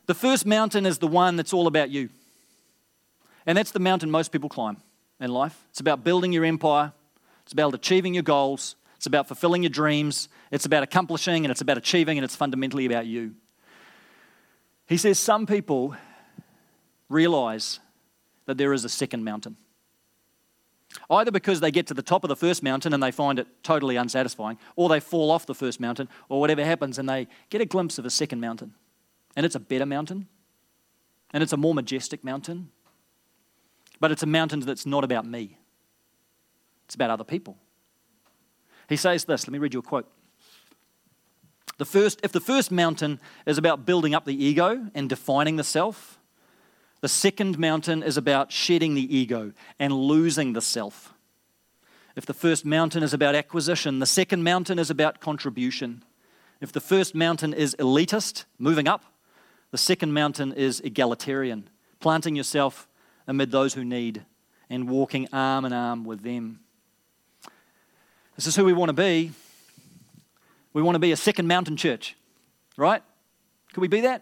The 0.05 0.13
first 0.13 0.45
mountain 0.45 0.85
is 0.85 0.99
the 0.99 1.07
one 1.07 1.35
that's 1.35 1.53
all 1.53 1.67
about 1.67 1.89
you. 1.89 2.09
And 3.45 3.57
that's 3.57 3.71
the 3.71 3.79
mountain 3.79 4.11
most 4.11 4.31
people 4.31 4.49
climb 4.49 4.77
in 5.19 5.31
life. 5.31 5.65
It's 5.69 5.79
about 5.79 6.03
building 6.03 6.31
your 6.31 6.45
empire, 6.45 6.93
it's 7.43 7.53
about 7.53 7.73
achieving 7.73 8.13
your 8.13 8.23
goals, 8.23 8.75
it's 8.95 9.05
about 9.05 9.27
fulfilling 9.27 9.63
your 9.63 9.69
dreams, 9.69 10.29
it's 10.51 10.65
about 10.65 10.83
accomplishing, 10.83 11.43
and 11.43 11.51
it's 11.51 11.61
about 11.61 11.77
achieving, 11.77 12.17
and 12.17 12.25
it's 12.25 12.35
fundamentally 12.35 12.85
about 12.85 13.05
you. 13.05 13.35
He 14.87 14.97
says 14.97 15.17
some 15.17 15.45
people 15.45 15.95
realize 17.09 17.79
that 18.45 18.57
there 18.57 18.73
is 18.73 18.85
a 18.85 18.89
second 18.89 19.23
mountain. 19.23 19.57
Either 21.09 21.31
because 21.31 21.61
they 21.61 21.71
get 21.71 21.87
to 21.87 21.93
the 21.93 22.01
top 22.01 22.23
of 22.23 22.27
the 22.27 22.35
first 22.35 22.63
mountain 22.63 22.93
and 22.93 23.01
they 23.01 23.11
find 23.11 23.39
it 23.39 23.47
totally 23.63 23.95
unsatisfying, 23.95 24.57
or 24.75 24.89
they 24.89 24.99
fall 24.99 25.31
off 25.31 25.45
the 25.45 25.55
first 25.55 25.79
mountain, 25.79 26.09
or 26.29 26.39
whatever 26.39 26.65
happens, 26.65 26.99
and 26.99 27.07
they 27.07 27.27
get 27.49 27.61
a 27.61 27.65
glimpse 27.65 27.97
of 27.97 28.05
a 28.05 28.09
second 28.09 28.41
mountain. 28.41 28.73
And 29.35 29.45
it's 29.45 29.55
a 29.55 29.59
better 29.59 29.85
mountain, 29.85 30.27
and 31.31 31.41
it's 31.41 31.53
a 31.53 31.57
more 31.57 31.73
majestic 31.73 32.23
mountain, 32.23 32.69
but 34.01 34.11
it's 34.11 34.23
a 34.23 34.27
mountain 34.27 34.59
that's 34.59 34.85
not 34.85 35.05
about 35.05 35.25
me, 35.25 35.57
it's 36.85 36.95
about 36.95 37.11
other 37.11 37.23
people. 37.23 37.55
He 38.89 38.97
says 38.97 39.23
this, 39.23 39.47
let 39.47 39.53
me 39.53 39.59
read 39.59 39.73
you 39.73 39.79
a 39.79 39.83
quote. 39.83 40.11
The 41.77 41.85
first, 41.85 42.19
if 42.23 42.31
the 42.31 42.41
first 42.41 42.71
mountain 42.71 43.21
is 43.45 43.57
about 43.57 43.85
building 43.85 44.13
up 44.13 44.25
the 44.25 44.43
ego 44.43 44.87
and 44.93 45.07
defining 45.07 45.55
the 45.55 45.63
self, 45.63 46.19
the 46.99 47.07
second 47.07 47.57
mountain 47.57 48.03
is 48.03 48.17
about 48.17 48.51
shedding 48.51 48.95
the 48.95 49.17
ego 49.17 49.53
and 49.79 49.93
losing 49.93 50.53
the 50.53 50.61
self. 50.61 51.13
If 52.15 52.25
the 52.25 52.33
first 52.33 52.65
mountain 52.65 53.03
is 53.03 53.13
about 53.13 53.35
acquisition, 53.35 53.99
the 53.99 54.05
second 54.05 54.43
mountain 54.43 54.77
is 54.77 54.89
about 54.89 55.21
contribution. 55.21 56.03
If 56.59 56.71
the 56.71 56.81
first 56.81 57.15
mountain 57.15 57.53
is 57.53 57.75
elitist, 57.79 58.45
moving 58.59 58.87
up, 58.87 59.05
the 59.71 59.77
second 59.77 60.13
mountain 60.13 60.51
is 60.51 60.81
egalitarian, 60.81 61.69
planting 61.99 62.35
yourself 62.35 62.87
amid 63.31 63.49
those 63.49 63.73
who 63.73 63.85
need 63.85 64.25
and 64.69 64.89
walking 64.89 65.25
arm 65.31 65.63
in 65.63 65.71
arm 65.71 66.03
with 66.03 66.21
them. 66.21 66.59
This 68.35 68.45
is 68.45 68.57
who 68.57 68.65
we 68.65 68.73
want 68.73 68.89
to 68.89 68.93
be. 68.93 69.31
We 70.73 70.81
want 70.81 70.95
to 70.95 70.99
be 70.99 71.13
a 71.13 71.15
second 71.15 71.47
mountain 71.47 71.77
church, 71.77 72.17
right? 72.75 73.01
Could 73.73 73.79
we 73.79 73.87
be 73.87 74.01
that? 74.01 74.21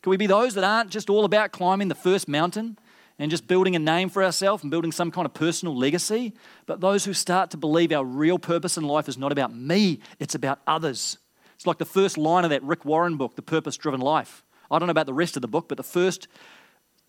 Could 0.00 0.10
we 0.10 0.16
be 0.16 0.26
those 0.26 0.54
that 0.54 0.64
aren't 0.64 0.88
just 0.88 1.10
all 1.10 1.26
about 1.26 1.52
climbing 1.52 1.88
the 1.88 1.94
first 1.94 2.26
mountain 2.26 2.78
and 3.18 3.30
just 3.30 3.46
building 3.46 3.76
a 3.76 3.78
name 3.78 4.08
for 4.08 4.24
ourselves 4.24 4.62
and 4.62 4.70
building 4.70 4.92
some 4.92 5.10
kind 5.10 5.26
of 5.26 5.34
personal 5.34 5.76
legacy, 5.76 6.32
but 6.64 6.80
those 6.80 7.04
who 7.04 7.12
start 7.12 7.50
to 7.50 7.58
believe 7.58 7.92
our 7.92 8.04
real 8.04 8.38
purpose 8.38 8.78
in 8.78 8.84
life 8.84 9.10
is 9.10 9.18
not 9.18 9.30
about 9.30 9.54
me, 9.54 10.00
it's 10.18 10.34
about 10.34 10.60
others. 10.66 11.18
It's 11.54 11.66
like 11.66 11.76
the 11.76 11.84
first 11.84 12.16
line 12.16 12.44
of 12.44 12.50
that 12.50 12.62
Rick 12.62 12.86
Warren 12.86 13.18
book, 13.18 13.36
The 13.36 13.42
Purpose 13.42 13.76
Driven 13.76 14.00
Life. 14.00 14.42
I 14.70 14.78
don't 14.78 14.86
know 14.86 14.92
about 14.92 15.04
the 15.04 15.12
rest 15.12 15.36
of 15.36 15.42
the 15.42 15.48
book, 15.48 15.68
but 15.68 15.76
the 15.76 15.82
first 15.82 16.28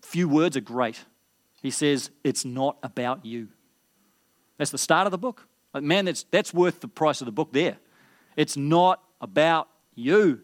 few 0.02 0.28
words 0.28 0.54
are 0.54 0.60
great. 0.60 1.02
He 1.64 1.70
says, 1.70 2.10
It's 2.22 2.44
not 2.44 2.76
about 2.82 3.24
you. 3.24 3.48
That's 4.58 4.70
the 4.70 4.76
start 4.76 5.06
of 5.06 5.12
the 5.12 5.18
book. 5.18 5.48
Man, 5.74 6.04
that's, 6.04 6.24
that's 6.30 6.52
worth 6.52 6.80
the 6.80 6.88
price 6.88 7.22
of 7.22 7.24
the 7.24 7.32
book 7.32 7.54
there. 7.54 7.78
It's 8.36 8.54
not 8.54 9.02
about 9.18 9.68
you. 9.94 10.42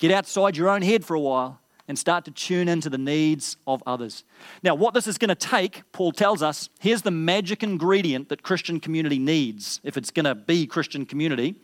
Get 0.00 0.10
outside 0.10 0.56
your 0.56 0.68
own 0.68 0.82
head 0.82 1.04
for 1.04 1.14
a 1.14 1.20
while 1.20 1.60
and 1.86 1.96
start 1.96 2.24
to 2.24 2.32
tune 2.32 2.66
into 2.66 2.90
the 2.90 2.98
needs 2.98 3.56
of 3.64 3.80
others. 3.86 4.24
Now, 4.64 4.74
what 4.74 4.92
this 4.92 5.06
is 5.06 5.18
going 5.18 5.28
to 5.28 5.36
take, 5.36 5.84
Paul 5.92 6.10
tells 6.10 6.42
us, 6.42 6.68
here's 6.80 7.02
the 7.02 7.12
magic 7.12 7.62
ingredient 7.62 8.28
that 8.30 8.42
Christian 8.42 8.80
community 8.80 9.20
needs 9.20 9.80
if 9.84 9.96
it's 9.96 10.10
going 10.10 10.24
to 10.24 10.34
be 10.34 10.66
Christian 10.66 11.06
community. 11.06 11.54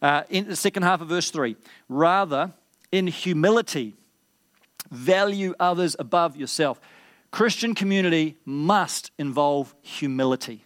Uh, 0.00 0.22
in 0.30 0.46
the 0.46 0.54
second 0.54 0.84
half 0.84 1.00
of 1.00 1.08
verse 1.08 1.32
3, 1.32 1.56
rather, 1.88 2.52
in 2.92 3.08
humility, 3.08 3.96
value 4.88 5.52
others 5.58 5.96
above 5.98 6.36
yourself. 6.36 6.80
Christian 7.30 7.74
community 7.74 8.36
must 8.44 9.12
involve 9.18 9.74
humility. 9.82 10.64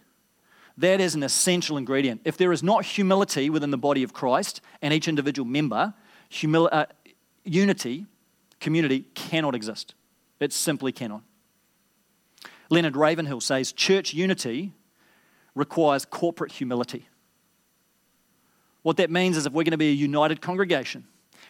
That 0.77 0.99
is 0.99 1.15
an 1.15 1.23
essential 1.23 1.77
ingredient. 1.77 2.21
If 2.25 2.37
there 2.37 2.51
is 2.51 2.63
not 2.63 2.85
humility 2.85 3.49
within 3.49 3.71
the 3.71 3.77
body 3.77 4.03
of 4.03 4.13
Christ 4.13 4.61
and 4.81 4.93
each 4.93 5.07
individual 5.07 5.47
member, 5.47 5.93
humil- 6.29 6.69
uh, 6.71 6.87
unity, 7.43 8.07
community 8.59 9.05
cannot 9.13 9.55
exist. 9.55 9.93
It 10.39 10.51
simply 10.51 10.91
cannot. 10.91 11.21
Leonard 12.69 12.95
Ravenhill 12.95 13.41
says 13.41 13.71
church 13.71 14.13
unity 14.13 14.73
requires 15.53 16.03
corporate 16.03 16.51
humility. 16.51 17.07
What 18.81 18.97
that 18.97 19.09
means 19.09 19.37
is 19.37 19.45
if 19.45 19.53
we're 19.53 19.63
going 19.63 19.71
to 19.71 19.77
be 19.77 19.89
a 19.89 19.93
united 19.93 20.41
congregation, 20.41 21.05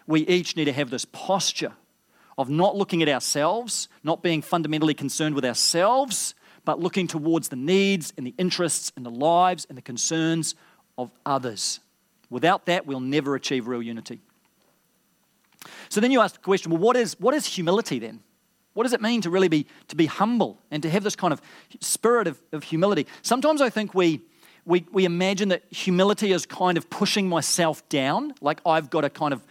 we 0.05 0.21
each 0.27 0.55
need 0.55 0.65
to 0.65 0.73
have 0.73 0.89
this 0.89 1.05
posture 1.05 1.73
of 2.37 2.49
not 2.49 2.75
looking 2.75 3.01
at 3.01 3.09
ourselves, 3.09 3.87
not 4.03 4.21
being 4.21 4.41
fundamentally 4.41 4.93
concerned 4.93 5.35
with 5.35 5.45
ourselves, 5.45 6.35
but 6.65 6.79
looking 6.79 7.07
towards 7.07 7.49
the 7.49 7.55
needs 7.55 8.13
and 8.17 8.25
the 8.25 8.33
interests 8.37 8.91
and 8.95 9.05
the 9.05 9.11
lives 9.11 9.65
and 9.69 9.77
the 9.77 9.81
concerns 9.81 10.55
of 10.97 11.11
others. 11.25 11.79
Without 12.29 12.65
that, 12.65 12.85
we'll 12.85 12.99
never 12.99 13.35
achieve 13.35 13.67
real 13.67 13.81
unity. 13.81 14.19
So 15.89 16.01
then 16.01 16.11
you 16.11 16.21
ask 16.21 16.35
the 16.35 16.41
question 16.41 16.71
well, 16.71 16.81
what 16.81 16.97
is, 16.97 17.15
what 17.19 17.33
is 17.33 17.45
humility 17.45 17.99
then? 17.99 18.21
What 18.73 18.83
does 18.83 18.93
it 18.93 19.01
mean 19.01 19.21
to 19.21 19.29
really 19.29 19.47
be, 19.47 19.67
to 19.87 19.95
be 19.95 20.05
humble 20.05 20.59
and 20.69 20.83
to 20.83 20.89
have 20.89 21.03
this 21.03 21.15
kind 21.15 21.31
of 21.31 21.41
spirit 21.79 22.27
of, 22.27 22.41
of 22.51 22.63
humility? 22.63 23.07
Sometimes 23.21 23.61
I 23.61 23.69
think 23.69 23.93
we, 23.93 24.21
we, 24.65 24.85
we 24.91 25.05
imagine 25.05 25.49
that 25.49 25.63
humility 25.71 26.33
is 26.33 26.45
kind 26.45 26.77
of 26.77 26.89
pushing 26.89 27.29
myself 27.29 27.87
down, 27.87 28.33
like 28.41 28.59
I've 28.65 28.89
got 28.89 29.01
to 29.01 29.09
kind 29.09 29.33
of 29.33 29.45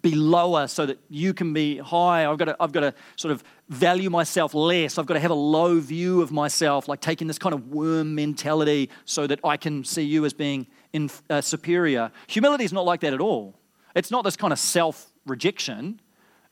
be 0.00 0.14
lower 0.14 0.66
so 0.66 0.84
that 0.86 0.98
you 1.08 1.32
can 1.32 1.52
be 1.52 1.78
high. 1.78 2.28
I've 2.30 2.38
got, 2.38 2.46
to, 2.46 2.56
I've 2.58 2.72
got 2.72 2.80
to 2.80 2.94
sort 3.16 3.32
of 3.32 3.44
value 3.68 4.10
myself 4.10 4.52
less. 4.52 4.98
I've 4.98 5.06
got 5.06 5.14
to 5.14 5.20
have 5.20 5.30
a 5.30 5.34
low 5.34 5.78
view 5.78 6.22
of 6.22 6.32
myself, 6.32 6.88
like 6.88 7.00
taking 7.00 7.28
this 7.28 7.38
kind 7.38 7.54
of 7.54 7.68
worm 7.68 8.14
mentality 8.14 8.90
so 9.04 9.26
that 9.26 9.40
I 9.44 9.56
can 9.56 9.84
see 9.84 10.02
you 10.02 10.24
as 10.24 10.32
being 10.32 10.66
in, 10.92 11.10
uh, 11.30 11.40
superior. 11.40 12.10
Humility 12.26 12.64
is 12.64 12.72
not 12.72 12.84
like 12.84 13.00
that 13.00 13.14
at 13.14 13.20
all. 13.20 13.54
It's 13.94 14.10
not 14.10 14.24
this 14.24 14.36
kind 14.36 14.52
of 14.52 14.58
self 14.58 15.12
rejection, 15.24 16.00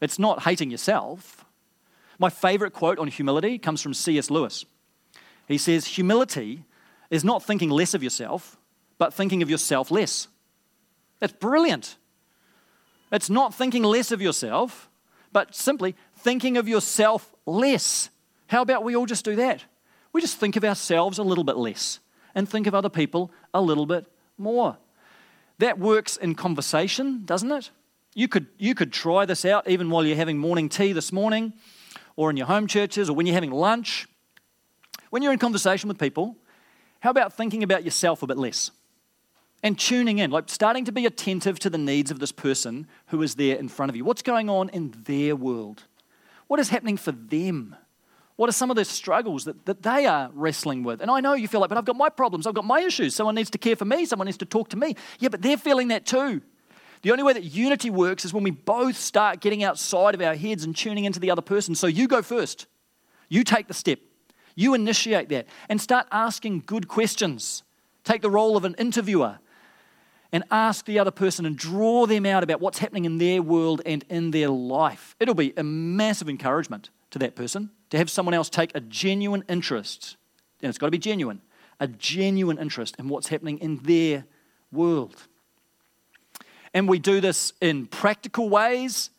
it's 0.01 0.19
not 0.19 0.43
hating 0.43 0.71
yourself. 0.71 1.45
My 2.19 2.31
favorite 2.31 2.73
quote 2.73 2.99
on 2.99 3.09
humility 3.09 3.59
comes 3.59 3.83
from 3.83 3.93
C.S. 3.93 4.31
Lewis. 4.31 4.65
He 5.49 5.59
says, 5.59 5.87
Humility 5.87 6.65
is 7.11 7.25
not 7.25 7.43
thinking 7.43 7.71
less 7.71 7.95
of 7.95 8.03
yourself, 8.03 8.57
but 8.99 9.13
thinking 9.13 9.43
of 9.43 9.51
yourself 9.51 9.91
less. 9.91 10.29
That's 11.19 11.33
brilliant. 11.33 11.97
It's 13.15 13.31
not 13.31 13.55
thinking 13.55 13.85
less 13.85 14.11
of 14.11 14.21
yourself, 14.21 14.91
but 15.33 15.55
simply 15.55 15.95
thinking 16.17 16.57
of 16.57 16.67
yourself 16.67 17.33
less. 17.47 18.11
How 18.49 18.61
about 18.61 18.83
we 18.83 18.97
all 18.97 19.07
just 19.07 19.25
do 19.25 19.37
that? 19.37 19.63
We 20.13 20.21
just 20.21 20.39
think 20.39 20.57
of 20.57 20.65
ourselves 20.65 21.19
a 21.19 21.23
little 21.23 21.45
bit 21.45 21.57
less 21.57 22.01
and 22.35 22.49
think 22.49 22.67
of 22.67 22.75
other 22.75 22.89
people 22.89 23.31
a 23.55 23.63
little 23.63 23.87
bit 23.87 24.07
more. 24.37 24.79
That 25.59 25.79
works 25.79 26.17
in 26.17 26.35
conversation, 26.35 27.25
doesn't 27.25 27.53
it? 27.53 27.71
You 28.15 28.27
could, 28.27 28.49
you 28.59 28.75
could 28.75 28.93
try 28.93 29.25
this 29.25 29.45
out 29.45 29.69
even 29.69 29.91
while 29.91 30.05
you're 30.05 30.17
having 30.17 30.39
morning 30.39 30.69
tea 30.69 30.93
this 30.93 31.13
morning, 31.13 31.53
or 32.17 32.31
in 32.31 32.37
your 32.37 32.47
home 32.47 32.67
churches, 32.67 33.09
or 33.09 33.15
when 33.15 33.27
you're 33.27 33.35
having 33.35 33.53
lunch. 33.53 34.09
When 35.11 35.23
you're 35.23 35.33
in 35.33 35.39
conversation 35.39 35.87
with 35.87 35.99
people, 35.99 36.37
how 36.99 37.11
about 37.11 37.33
thinking 37.33 37.63
about 37.63 37.85
yourself 37.85 38.25
a 38.25 38.27
bit 38.27 38.39
less? 38.39 38.73
And 39.65 39.79
tuning 39.79 40.19
in, 40.19 40.31
like 40.31 40.51
starting 40.51 40.85
to 40.85 40.93
be 40.93 41.07
attentive 41.07 41.59
to 41.59 41.71
the 41.71 41.79
needs 41.79 42.11
of 42.11 42.21
this 42.21 42.31
person 42.31 42.87
who 43.07 43.23
is 43.23 43.35
there 43.37 43.57
in 43.57 43.67
front 43.69 43.89
of 43.89 43.97
you. 43.97 44.05
What's 44.05 44.21
going 44.21 44.51
on 44.51 44.69
in 44.69 44.95
their 45.07 45.35
world? 45.35 45.85
What 46.49 46.61
is 46.61 46.69
happening 46.69 46.99
for 46.99 47.13
them? 47.13 47.75
What 48.37 48.51
are 48.51 48.53
some 48.53 48.69
of 48.69 48.77
the 48.77 48.85
struggles 48.85 49.47
that, 49.47 49.65
that 49.65 49.83
they 49.83 50.05
are 50.05 50.31
wrestling 50.35 50.83
with? 50.83 51.01
And 51.01 51.11
I 51.11 51.21
know 51.21 51.33
you 51.33 51.49
feel 51.49 51.61
like, 51.61 51.71
but 51.71 51.79
I've 51.79 51.87
got 51.87 51.97
my 51.97 52.11
problems, 52.11 52.47
I've 52.47 52.55
got 52.55 52.67
my 52.67 52.81
issues. 52.81 53.15
Someone 53.15 53.35
needs 53.35 53.49
to 53.51 53.59
care 53.59 53.75
for 53.75 53.87
me, 53.87 54.05
someone 54.05 54.27
needs 54.27 54.37
to 54.39 54.45
talk 54.45 54.69
to 54.69 54.77
me. 54.77 54.97
Yeah, 55.19 55.31
but 55.31 55.41
they're 55.41 55.57
feeling 55.57 55.89
that 55.89 56.05
too. 56.05 56.43
The 57.01 57.11
only 57.11 57.23
way 57.23 57.33
that 57.33 57.45
unity 57.45 57.89
works 57.89 58.27
is 58.27 58.35
when 58.35 58.45
we 58.45 58.51
both 58.51 58.99
start 58.99 59.41
getting 59.41 59.65
outside 59.65 60.15
of 60.15 60.21
our 60.21 60.35
heads 60.35 60.65
and 60.65 60.77
tuning 60.77 61.07
into 61.07 61.21
the 61.21 61.31
other 61.31 61.43
person. 61.43 61.75
So 61.75 61.87
you 61.87 62.07
go 62.07 62.21
first. 62.21 62.67
You 63.31 63.45
take 63.45 63.69
the 63.69 63.75
step. 63.75 63.99
You 64.57 64.75
initiate 64.75 65.31
that 65.31 65.47
and 65.71 65.81
start 65.81 66.07
asking 66.13 66.65
good 66.67 66.87
questions. 66.87 67.63
Take 68.05 68.21
the 68.21 68.31
role 68.31 68.59
of 68.59 68.65
an 68.65 68.75
interviewer 68.79 69.39
and 70.35 70.43
ask 70.51 70.85
the 70.85 70.99
other 70.99 71.13
person 71.13 71.47
and 71.47 71.57
draw 71.57 72.07
them 72.07 72.27
out 72.27 72.43
about 72.43 72.61
what's 72.61 72.81
happening 72.81 73.05
in 73.05 73.19
their 73.19 73.41
world 73.41 73.81
and 73.87 74.05
in 74.11 74.33
their 74.33 74.49
life. 74.49 75.15
It'll 75.21 75.33
be 75.33 75.53
a 75.57 75.63
massive 75.63 76.29
encouragement 76.29 76.91
to 77.13 77.21
that 77.21 77.37
person 77.37 77.71
to 77.91 77.99
have 77.99 78.11
someone 78.11 78.35
else 78.35 78.51
take 78.51 78.73
a 78.75 78.81
genuine 78.81 79.45
interest, 79.49 80.17
and 80.61 80.69
it's 80.69 80.77
got 80.77 80.89
to 80.89 80.91
be 80.91 80.99
genuine, 80.99 81.41
a 81.79 81.87
genuine 81.87 82.59
interest 82.59 82.97
in 82.99 83.09
what's 83.09 83.29
happening 83.29 83.59
in 83.59 83.77
their 83.85 84.25
world. 84.73 85.29
And 86.75 86.89
we 86.89 86.99
do 86.99 87.21
this 87.21 87.53
in 87.61 87.87
practical 87.87 88.49
ways 88.49 89.11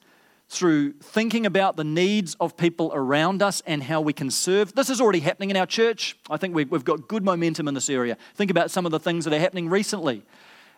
through 0.50 0.92
thinking 1.00 1.46
about 1.46 1.78
the 1.78 1.86
needs 1.86 2.36
of 2.42 2.58
people 2.58 2.92
around 2.94 3.42
us 3.42 3.64
and 3.66 3.82
how 3.82 4.02
we 4.02 4.12
can 4.12 4.30
serve. 4.30 4.76
This 4.76 4.90
is 4.90 5.00
already 5.00 5.22
happening 5.22 5.50
in 5.50 5.56
our 5.56 5.66
church. 5.66 6.18
I 6.30 6.36
think 6.36 6.54
we've 6.54 6.84
got 6.84 7.08
good 7.08 7.24
momentum 7.24 7.70
in 7.70 7.74
this 7.74 7.90
area. 7.90 8.18
Think 8.34 8.52
about 8.52 8.70
some 8.70 8.86
of 8.86 8.92
the 8.92 9.00
things 9.00 9.24
that 9.24 9.34
are 9.34 9.40
happening 9.40 9.70
recently. 9.70 10.24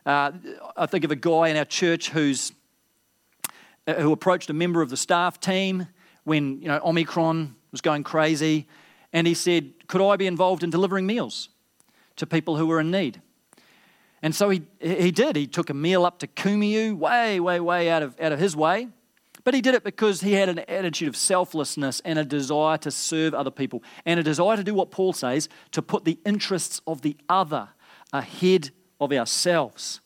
Uh, 0.08 0.32
I 0.78 0.86
think 0.86 1.04
of 1.04 1.12
a 1.12 1.18
guy 1.18 1.50
in 1.50 1.58
our 1.58 1.66
church 1.66 2.12
who's 2.12 2.54
uh, 3.86 3.96
who 3.96 4.14
approached 4.14 4.50
a 4.50 4.54
member 4.54 4.82
of 4.82 4.90
the 4.90 4.96
staff 4.96 5.38
team 5.38 5.86
when 6.24 6.62
you 6.62 6.70
know 6.70 6.80
Omicron 6.82 7.54
was 7.74 7.82
going 7.82 8.06
crazy, 8.06 8.70
and 9.12 9.28
he 9.28 9.34
said, 9.34 9.74
"Could 9.88 10.02
I 10.02 10.16
be 10.16 10.26
involved 10.26 10.64
in 10.64 10.70
delivering 10.70 11.06
meals 11.06 11.50
to 12.16 12.26
people 12.26 12.56
who 12.56 12.68
were 12.68 12.80
in 12.80 12.90
need?" 12.90 13.22
And 14.22 14.34
so 14.34 14.50
he 14.50 14.62
he 14.80 15.12
did. 15.12 15.36
He 15.36 15.46
took 15.46 15.70
a 15.70 15.74
meal 15.74 16.06
up 16.06 16.20
to 16.20 16.28
Kumeu, 16.28 16.98
way, 16.98 17.42
way, 17.42 17.60
way 17.60 17.90
out 17.90 18.02
of 18.02 18.18
out 18.18 18.32
of 18.32 18.40
his 18.40 18.56
way. 18.56 18.88
But 19.44 19.56
he 19.56 19.62
did 19.62 19.76
it 19.76 19.84
because 19.84 20.22
he 20.22 20.34
had 20.34 20.48
an 20.48 20.60
attitude 20.70 21.10
of 21.10 21.18
selflessness 21.18 22.02
and 22.06 22.18
a 22.18 22.24
desire 22.24 22.78
to 22.78 22.92
serve 22.92 23.34
other 23.34 23.52
people 23.52 23.84
and 24.06 24.22
a 24.22 24.24
desire 24.24 24.56
to 24.56 24.64
do 24.64 24.74
what 24.74 24.90
Paul 24.90 25.12
says 25.12 25.50
to 25.72 25.82
put 25.82 26.06
the 26.06 26.18
interests 26.26 26.80
of 26.88 27.02
the 27.02 27.18
other 27.28 27.70
ahead 28.14 28.72
of 29.00 29.12
ourselves. 29.12 30.02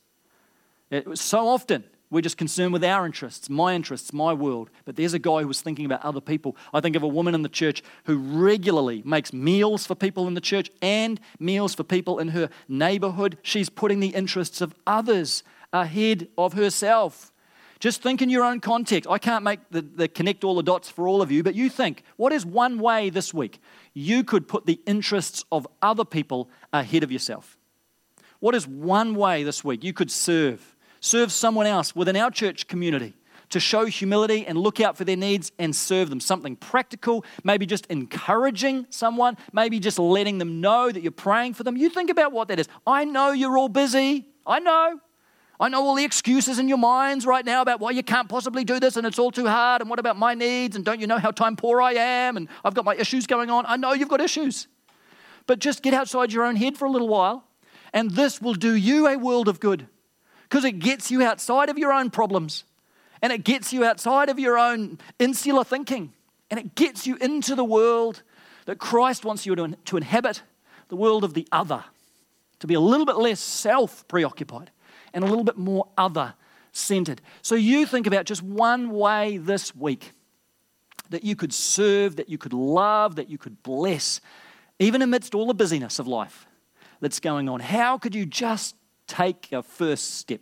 It, 0.90 1.18
so 1.18 1.48
often 1.48 1.84
we're 2.12 2.20
just 2.20 2.36
concerned 2.36 2.74
with 2.74 2.84
our 2.84 3.06
interests, 3.06 3.48
my 3.48 3.74
interests, 3.74 4.12
my 4.12 4.34
world. 4.34 4.68
But 4.84 4.96
there's 4.96 5.14
a 5.14 5.18
guy 5.18 5.40
who 5.40 5.48
was 5.48 5.62
thinking 5.62 5.86
about 5.86 6.04
other 6.04 6.20
people. 6.20 6.56
I 6.74 6.80
think 6.80 6.94
of 6.94 7.02
a 7.02 7.08
woman 7.08 7.34
in 7.34 7.40
the 7.40 7.48
church 7.48 7.82
who 8.04 8.18
regularly 8.18 9.02
makes 9.06 9.32
meals 9.32 9.86
for 9.86 9.94
people 9.94 10.28
in 10.28 10.34
the 10.34 10.40
church 10.42 10.70
and 10.82 11.18
meals 11.38 11.74
for 11.74 11.84
people 11.84 12.18
in 12.18 12.28
her 12.28 12.50
neighborhood. 12.68 13.38
She's 13.42 13.70
putting 13.70 14.00
the 14.00 14.08
interests 14.08 14.60
of 14.60 14.74
others 14.86 15.42
ahead 15.72 16.28
of 16.36 16.52
herself. 16.52 17.32
Just 17.80 18.02
think 18.02 18.20
in 18.20 18.28
your 18.28 18.44
own 18.44 18.60
context. 18.60 19.08
I 19.10 19.16
can't 19.16 19.42
make 19.42 19.60
the, 19.70 19.80
the 19.80 20.06
connect 20.06 20.44
all 20.44 20.54
the 20.54 20.62
dots 20.62 20.90
for 20.90 21.08
all 21.08 21.22
of 21.22 21.32
you, 21.32 21.42
but 21.42 21.54
you 21.54 21.70
think, 21.70 22.04
what 22.16 22.32
is 22.32 22.44
one 22.44 22.78
way 22.78 23.08
this 23.08 23.32
week 23.32 23.58
you 23.94 24.22
could 24.22 24.46
put 24.46 24.66
the 24.66 24.80
interests 24.86 25.46
of 25.50 25.66
other 25.80 26.04
people 26.04 26.50
ahead 26.74 27.02
of 27.02 27.10
yourself? 27.10 27.56
What 28.42 28.56
is 28.56 28.66
one 28.66 29.14
way 29.14 29.44
this 29.44 29.62
week 29.62 29.84
you 29.84 29.92
could 29.92 30.10
serve? 30.10 30.74
Serve 30.98 31.30
someone 31.30 31.64
else 31.64 31.94
within 31.94 32.16
our 32.16 32.28
church 32.28 32.66
community 32.66 33.14
to 33.50 33.60
show 33.60 33.84
humility 33.86 34.44
and 34.44 34.58
look 34.58 34.80
out 34.80 34.96
for 34.96 35.04
their 35.04 35.16
needs 35.16 35.52
and 35.60 35.76
serve 35.76 36.10
them. 36.10 36.18
Something 36.18 36.56
practical, 36.56 37.24
maybe 37.44 37.66
just 37.66 37.86
encouraging 37.86 38.86
someone, 38.90 39.36
maybe 39.52 39.78
just 39.78 39.96
letting 39.96 40.38
them 40.38 40.60
know 40.60 40.90
that 40.90 41.04
you're 41.04 41.12
praying 41.12 41.54
for 41.54 41.62
them. 41.62 41.76
You 41.76 41.88
think 41.88 42.10
about 42.10 42.32
what 42.32 42.48
that 42.48 42.58
is. 42.58 42.66
I 42.84 43.04
know 43.04 43.30
you're 43.30 43.56
all 43.56 43.68
busy. 43.68 44.26
I 44.44 44.58
know. 44.58 44.98
I 45.60 45.68
know 45.68 45.80
all 45.80 45.94
the 45.94 46.04
excuses 46.04 46.58
in 46.58 46.66
your 46.66 46.78
minds 46.78 47.24
right 47.24 47.44
now 47.44 47.62
about 47.62 47.78
why 47.78 47.92
you 47.92 48.02
can't 48.02 48.28
possibly 48.28 48.64
do 48.64 48.80
this 48.80 48.96
and 48.96 49.06
it's 49.06 49.20
all 49.20 49.30
too 49.30 49.46
hard 49.46 49.82
and 49.82 49.88
what 49.88 50.00
about 50.00 50.18
my 50.18 50.34
needs 50.34 50.74
and 50.74 50.84
don't 50.84 51.00
you 51.00 51.06
know 51.06 51.18
how 51.18 51.30
time 51.30 51.54
poor 51.54 51.80
I 51.80 51.92
am 51.92 52.36
and 52.36 52.48
I've 52.64 52.74
got 52.74 52.84
my 52.84 52.96
issues 52.96 53.28
going 53.28 53.50
on. 53.50 53.66
I 53.68 53.76
know 53.76 53.92
you've 53.92 54.08
got 54.08 54.20
issues. 54.20 54.66
But 55.46 55.60
just 55.60 55.80
get 55.80 55.94
outside 55.94 56.32
your 56.32 56.42
own 56.42 56.56
head 56.56 56.76
for 56.76 56.86
a 56.86 56.90
little 56.90 57.08
while 57.08 57.44
and 57.92 58.12
this 58.12 58.40
will 58.40 58.54
do 58.54 58.74
you 58.74 59.06
a 59.06 59.16
world 59.16 59.48
of 59.48 59.60
good 59.60 59.86
because 60.48 60.64
it 60.64 60.78
gets 60.78 61.10
you 61.10 61.22
outside 61.22 61.68
of 61.68 61.78
your 61.78 61.92
own 61.92 62.10
problems 62.10 62.64
and 63.20 63.32
it 63.32 63.44
gets 63.44 63.72
you 63.72 63.84
outside 63.84 64.28
of 64.28 64.38
your 64.38 64.58
own 64.58 64.98
insular 65.18 65.64
thinking 65.64 66.12
and 66.50 66.58
it 66.58 66.74
gets 66.74 67.06
you 67.06 67.16
into 67.16 67.54
the 67.54 67.64
world 67.64 68.22
that 68.66 68.78
Christ 68.78 69.24
wants 69.24 69.46
you 69.46 69.54
to, 69.54 69.76
to 69.86 69.96
inhabit 69.96 70.42
the 70.88 70.96
world 70.96 71.24
of 71.24 71.34
the 71.34 71.46
other, 71.50 71.84
to 72.60 72.66
be 72.66 72.74
a 72.74 72.80
little 72.80 73.06
bit 73.06 73.16
less 73.16 73.40
self 73.40 74.06
preoccupied 74.08 74.70
and 75.14 75.24
a 75.24 75.26
little 75.26 75.44
bit 75.44 75.56
more 75.56 75.88
other 75.96 76.34
centered. 76.72 77.20
So 77.42 77.54
you 77.54 77.86
think 77.86 78.06
about 78.06 78.24
just 78.26 78.42
one 78.42 78.90
way 78.90 79.38
this 79.38 79.74
week 79.74 80.12
that 81.10 81.24
you 81.24 81.36
could 81.36 81.52
serve, 81.52 82.16
that 82.16 82.28
you 82.28 82.38
could 82.38 82.52
love, 82.52 83.16
that 83.16 83.28
you 83.28 83.38
could 83.38 83.62
bless, 83.62 84.20
even 84.78 85.02
amidst 85.02 85.34
all 85.34 85.46
the 85.46 85.54
busyness 85.54 85.98
of 85.98 86.06
life 86.06 86.46
that's 87.02 87.20
going 87.20 87.48
on. 87.48 87.60
How 87.60 87.98
could 87.98 88.14
you 88.14 88.24
just 88.24 88.76
take 89.06 89.50
a 89.52 89.62
first 89.62 90.14
step? 90.14 90.40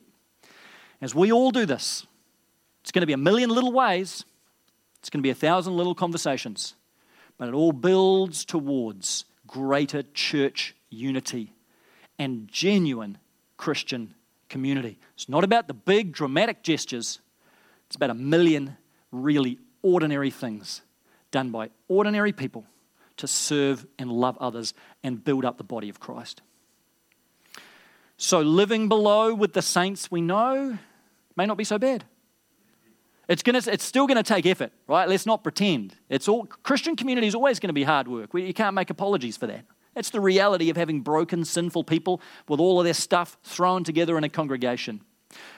As 1.01 1.15
we 1.15 1.33
all 1.33 1.51
do 1.51 1.65
this, 1.65 2.07
it's 2.83 2.93
going 2.93 3.01
to 3.01 3.07
be 3.07 3.15
a 3.15 3.17
million 3.17 3.51
little 3.51 3.73
ways, 3.73 4.25
it's 5.01 5.09
going 5.09 5.21
to 5.21 5.27
be 5.27 5.31
a 5.31 5.35
thousand 5.35 5.77
little 5.77 5.95
conversations, 5.95 6.75
but 7.39 7.49
it 7.49 7.55
all 7.55 7.73
builds 7.73 8.45
towards 8.45 9.25
greater 9.47 10.03
church 10.15 10.77
unity 10.91 11.55
and 12.19 12.47
genuine 12.49 13.17
Christian 13.57 14.15
community. 14.51 14.99
It's 15.15 15.31
not 15.31 15.45
about 15.45 15.67
the 15.67 15.75
big 15.75 16.13
dramatic 16.13 16.63
gestures, 16.63 17.21
it's 17.87 17.97
about 17.97 18.11
a 18.11 18.15
million 18.15 18.77
really 19.11 19.59
ordinary 19.83 20.31
things 20.31 20.83
done 21.31 21.51
by 21.51 21.71
ordinary 21.89 22.33
people 22.33 22.67
to 23.17 23.27
serve 23.27 23.87
and 23.99 24.13
love 24.13 24.37
others 24.39 24.75
and 25.03 25.25
build 25.25 25.47
up 25.47 25.57
the 25.57 25.65
body 25.65 25.89
of 25.89 26.01
Christ. 26.01 26.43
So 28.23 28.43
living 28.43 28.91
below 28.91 29.33
with 29.33 29.55
the 29.55 29.63
saints 29.63 30.11
we 30.11 30.21
know 30.21 30.77
may 31.37 31.47
not 31.47 31.57
be 31.57 31.65
so 31.65 31.79
bad. 31.79 32.05
It's, 33.29 33.43
gonna, 33.43 33.63
it's 33.67 33.83
still 33.83 34.07
going 34.07 34.19
to 34.19 34.23
take 34.23 34.45
effort, 34.45 34.73
right? 34.87 35.09
Let's 35.09 35.25
not 35.25 35.43
pretend. 35.43 35.95
It's 36.11 36.29
all, 36.29 36.45
Christian 36.45 36.97
community 36.97 37.29
is 37.29 37.35
always 37.35 37.59
going 37.61 37.71
to 37.71 37.75
be 37.75 37.83
hard 37.83 38.09
work. 38.09 38.29
You 38.35 38.53
can't 38.53 38.75
make 38.75 38.91
apologies 38.91 39.39
for 39.39 39.47
that. 39.47 39.65
That's 39.95 40.11
the 40.11 40.21
reality 40.21 40.69
of 40.69 40.77
having 40.77 41.01
broken, 41.01 41.47
sinful 41.47 41.85
people 41.85 42.21
with 42.47 42.61
all 42.61 42.79
of 42.79 42.85
their 42.85 42.93
stuff 42.93 43.39
thrown 43.43 43.85
together 43.85 44.19
in 44.19 44.25
a 44.25 44.29
congregation. 44.29 45.01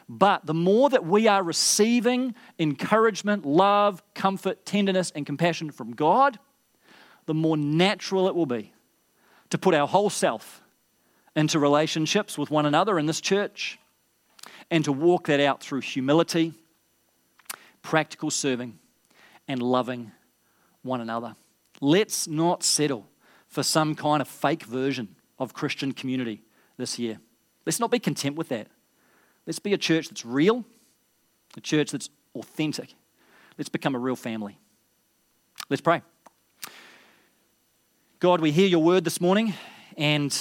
But 0.09 0.47
the 0.47 0.55
more 0.55 0.89
that 0.91 1.05
we 1.05 1.27
are 1.27 1.43
receiving 1.43 2.33
encouragement, 2.61 3.45
love, 3.45 4.05
comfort, 4.15 4.65
tenderness, 4.65 5.11
and 5.17 5.27
compassion 5.27 5.73
from 5.73 5.95
God, 5.95 6.39
the 7.27 7.35
more 7.35 7.57
natural 7.57 8.29
it 8.29 8.37
will 8.37 8.47
be 8.47 8.73
to 9.51 9.59
put 9.59 9.75
our 9.75 9.89
whole 9.89 10.11
self 10.11 10.62
into 11.35 11.59
relationships 11.59 12.37
with 12.37 12.51
one 12.51 12.67
another 12.67 12.99
in 12.99 13.07
this 13.07 13.21
church 13.21 13.79
and 14.71 14.85
to 14.85 14.93
walk 14.93 15.27
that 15.27 15.41
out 15.41 15.63
through 15.63 15.81
humility, 15.81 16.53
practical 17.83 18.31
serving, 18.31 18.79
and 19.49 19.63
loving 19.63 20.13
one 20.83 21.01
another. 21.01 21.37
Let's 21.81 22.27
not 22.29 22.63
settle 22.63 23.09
for 23.49 23.63
some 23.63 23.95
kind 23.95 24.21
of 24.21 24.29
fake 24.29 24.65
version 24.65 25.17
of 25.39 25.53
Christian 25.53 25.93
community 25.93 26.43
this 26.77 26.99
year. 26.99 27.19
Let's 27.67 27.81
not 27.81 27.91
be 27.91 27.99
content 27.99 28.37
with 28.37 28.49
that. 28.49 28.69
Let's 29.47 29.59
be 29.59 29.73
a 29.73 29.79
church 29.79 30.09
that's 30.09 30.25
real, 30.25 30.65
a 31.57 31.61
church 31.61 31.91
that's 31.91 32.09
authentic. 32.35 32.95
Let's 33.59 33.69
become 33.69 33.95
a 33.95 33.99
real 33.99 34.17
family. 34.17 34.59
Let's 35.69 35.83
pray. 35.83 36.03
God, 38.21 38.41
we 38.41 38.53
hear 38.53 38.69
your 38.69 38.83
word 38.83 39.05
this 39.05 39.21
morning, 39.21 39.55
and 39.97 40.33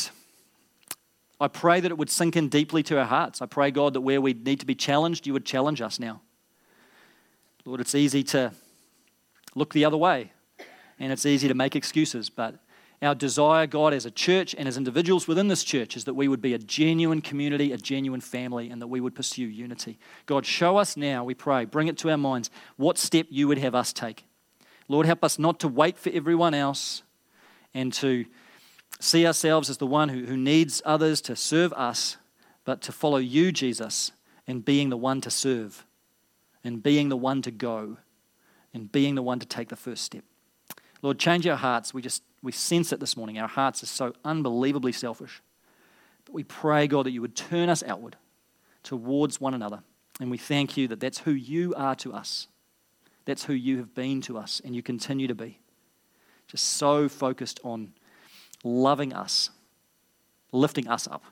I 1.41 1.47
pray 1.47 1.79
that 1.79 1.91
it 1.91 1.97
would 1.97 2.09
sink 2.09 2.35
in 2.35 2.49
deeply 2.49 2.83
to 2.83 2.99
our 2.99 3.05
hearts. 3.05 3.41
I 3.41 3.47
pray, 3.47 3.71
God, 3.71 3.93
that 3.93 4.01
where 4.01 4.21
we 4.21 4.33
need 4.33 4.59
to 4.59 4.65
be 4.65 4.75
challenged, 4.75 5.25
you 5.25 5.33
would 5.33 5.45
challenge 5.45 5.81
us 5.81 5.99
now. 5.99 6.21
Lord, 7.65 7.81
it's 7.81 7.95
easy 7.95 8.23
to 8.25 8.51
look 9.55 9.73
the 9.73 9.85
other 9.85 9.97
way, 9.97 10.33
and 10.99 11.11
it's 11.11 11.25
easy 11.25 11.47
to 11.47 11.53
make 11.53 11.75
excuses, 11.75 12.29
but 12.29 12.59
our 13.01 13.15
desire, 13.15 13.65
God, 13.65 13.93
as 13.93 14.05
a 14.05 14.11
church 14.11 14.53
and 14.55 14.67
as 14.67 14.77
individuals 14.77 15.27
within 15.27 15.47
this 15.47 15.63
church, 15.63 15.97
is 15.97 16.05
that 16.05 16.13
we 16.13 16.27
would 16.27 16.41
be 16.41 16.53
a 16.53 16.59
genuine 16.59 17.21
community, 17.21 17.71
a 17.71 17.77
genuine 17.77 18.21
family, 18.21 18.69
and 18.69 18.79
that 18.79 18.87
we 18.87 19.01
would 19.01 19.15
pursue 19.15 19.47
unity. 19.47 19.97
God, 20.27 20.45
show 20.45 20.77
us 20.77 20.95
now, 20.95 21.23
we 21.23 21.33
pray, 21.33 21.65
bring 21.65 21.87
it 21.87 21.97
to 21.99 22.11
our 22.11 22.17
minds, 22.17 22.51
what 22.77 22.99
step 22.99 23.25
you 23.31 23.47
would 23.47 23.57
have 23.57 23.73
us 23.73 23.91
take. 23.91 24.25
Lord, 24.87 25.07
help 25.07 25.23
us 25.23 25.39
not 25.39 25.59
to 25.61 25.67
wait 25.67 25.97
for 25.97 26.11
everyone 26.11 26.53
else 26.53 27.01
and 27.73 27.91
to 27.93 28.25
see 29.01 29.25
ourselves 29.25 29.69
as 29.69 29.77
the 29.77 29.87
one 29.87 30.09
who, 30.09 30.25
who 30.25 30.37
needs 30.37 30.81
others 30.85 31.21
to 31.21 31.35
serve 31.35 31.73
us, 31.73 32.17
but 32.65 32.81
to 32.83 32.91
follow 32.91 33.17
you, 33.17 33.51
Jesus, 33.51 34.11
in 34.47 34.61
being 34.61 34.89
the 34.89 34.97
one 34.97 35.21
to 35.21 35.29
serve, 35.29 35.85
in 36.63 36.79
being 36.79 37.09
the 37.09 37.17
one 37.17 37.41
to 37.41 37.51
go, 37.51 37.97
in 38.73 38.85
being 38.85 39.15
the 39.15 39.23
one 39.23 39.39
to 39.39 39.45
take 39.45 39.69
the 39.69 39.75
first 39.75 40.03
step. 40.03 40.23
Lord, 41.01 41.17
change 41.19 41.47
our 41.47 41.57
hearts. 41.57 41.93
We 41.93 42.01
just 42.01 42.23
we 42.43 42.51
sense 42.51 42.91
it 42.91 42.99
this 42.99 43.17
morning. 43.17 43.39
Our 43.39 43.47
hearts 43.47 43.83
are 43.83 43.87
so 43.87 44.13
unbelievably 44.23 44.93
selfish. 44.93 45.41
But 46.25 46.33
we 46.33 46.43
pray, 46.43 46.87
God, 46.87 47.05
that 47.05 47.11
you 47.11 47.21
would 47.21 47.35
turn 47.35 47.69
us 47.69 47.83
outward 47.83 48.15
towards 48.83 49.39
one 49.39 49.53
another. 49.53 49.83
And 50.19 50.29
we 50.29 50.37
thank 50.37 50.77
you 50.77 50.87
that 50.87 50.99
that's 50.99 51.19
who 51.19 51.31
you 51.31 51.73
are 51.75 51.95
to 51.95 52.13
us. 52.13 52.47
That's 53.25 53.45
who 53.45 53.53
you 53.53 53.77
have 53.77 53.93
been 53.93 54.21
to 54.21 54.37
us, 54.37 54.61
and 54.63 54.75
you 54.75 54.81
continue 54.81 55.27
to 55.27 55.35
be. 55.35 55.59
Just 56.47 56.65
so 56.65 57.07
focused 57.07 57.59
on 57.63 57.93
loving 58.63 59.13
us, 59.13 59.49
lifting 60.51 60.87
us 60.87 61.07
up, 61.07 61.23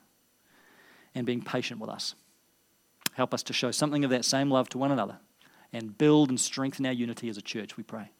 and 1.15 1.25
being 1.25 1.41
patient 1.41 1.79
with 1.79 1.89
us. 1.89 2.15
Help 3.13 3.33
us 3.33 3.43
to 3.43 3.53
show 3.53 3.71
something 3.71 4.03
of 4.03 4.11
that 4.11 4.25
same 4.25 4.49
love 4.49 4.69
to 4.69 4.77
one 4.77 4.91
another 4.91 5.17
and 5.73 5.97
build 5.97 6.29
and 6.29 6.39
strengthen 6.39 6.85
our 6.85 6.93
unity 6.93 7.29
as 7.29 7.37
a 7.37 7.41
church, 7.41 7.77
we 7.77 7.83
pray. 7.83 8.11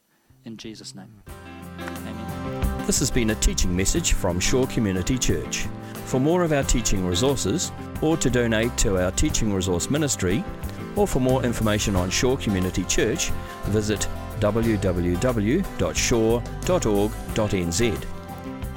In 0.46 0.58
Jesus' 0.58 0.96
name. 0.96 1.22
Amen. 1.80 2.86
This 2.86 3.00
has 3.00 3.12
been 3.12 3.30
a 3.30 3.36
teaching 3.36 3.76
message 3.76 4.14
from 4.14 4.40
Shore 4.40 4.68
Community 4.68 5.18
Church. 5.18 5.68
For 6.06 6.20
more 6.20 6.44
of 6.44 6.52
our 6.52 6.64
teaching 6.64 7.06
resources, 7.06 7.72
or 8.02 8.18
to 8.18 8.30
donate 8.30 8.76
to 8.80 8.98
our 8.98 9.12
teaching 9.12 9.54
resource 9.54 9.90
ministry, 9.92 10.44
or 10.96 11.08
for 11.08 11.20
more 11.20 11.44
information 11.44 11.96
on 11.96 12.10
Shore 12.10 12.38
Community 12.38 12.84
Church, 12.86 13.30
visit 13.66 14.08
www.shore.org.nz. 14.40 15.20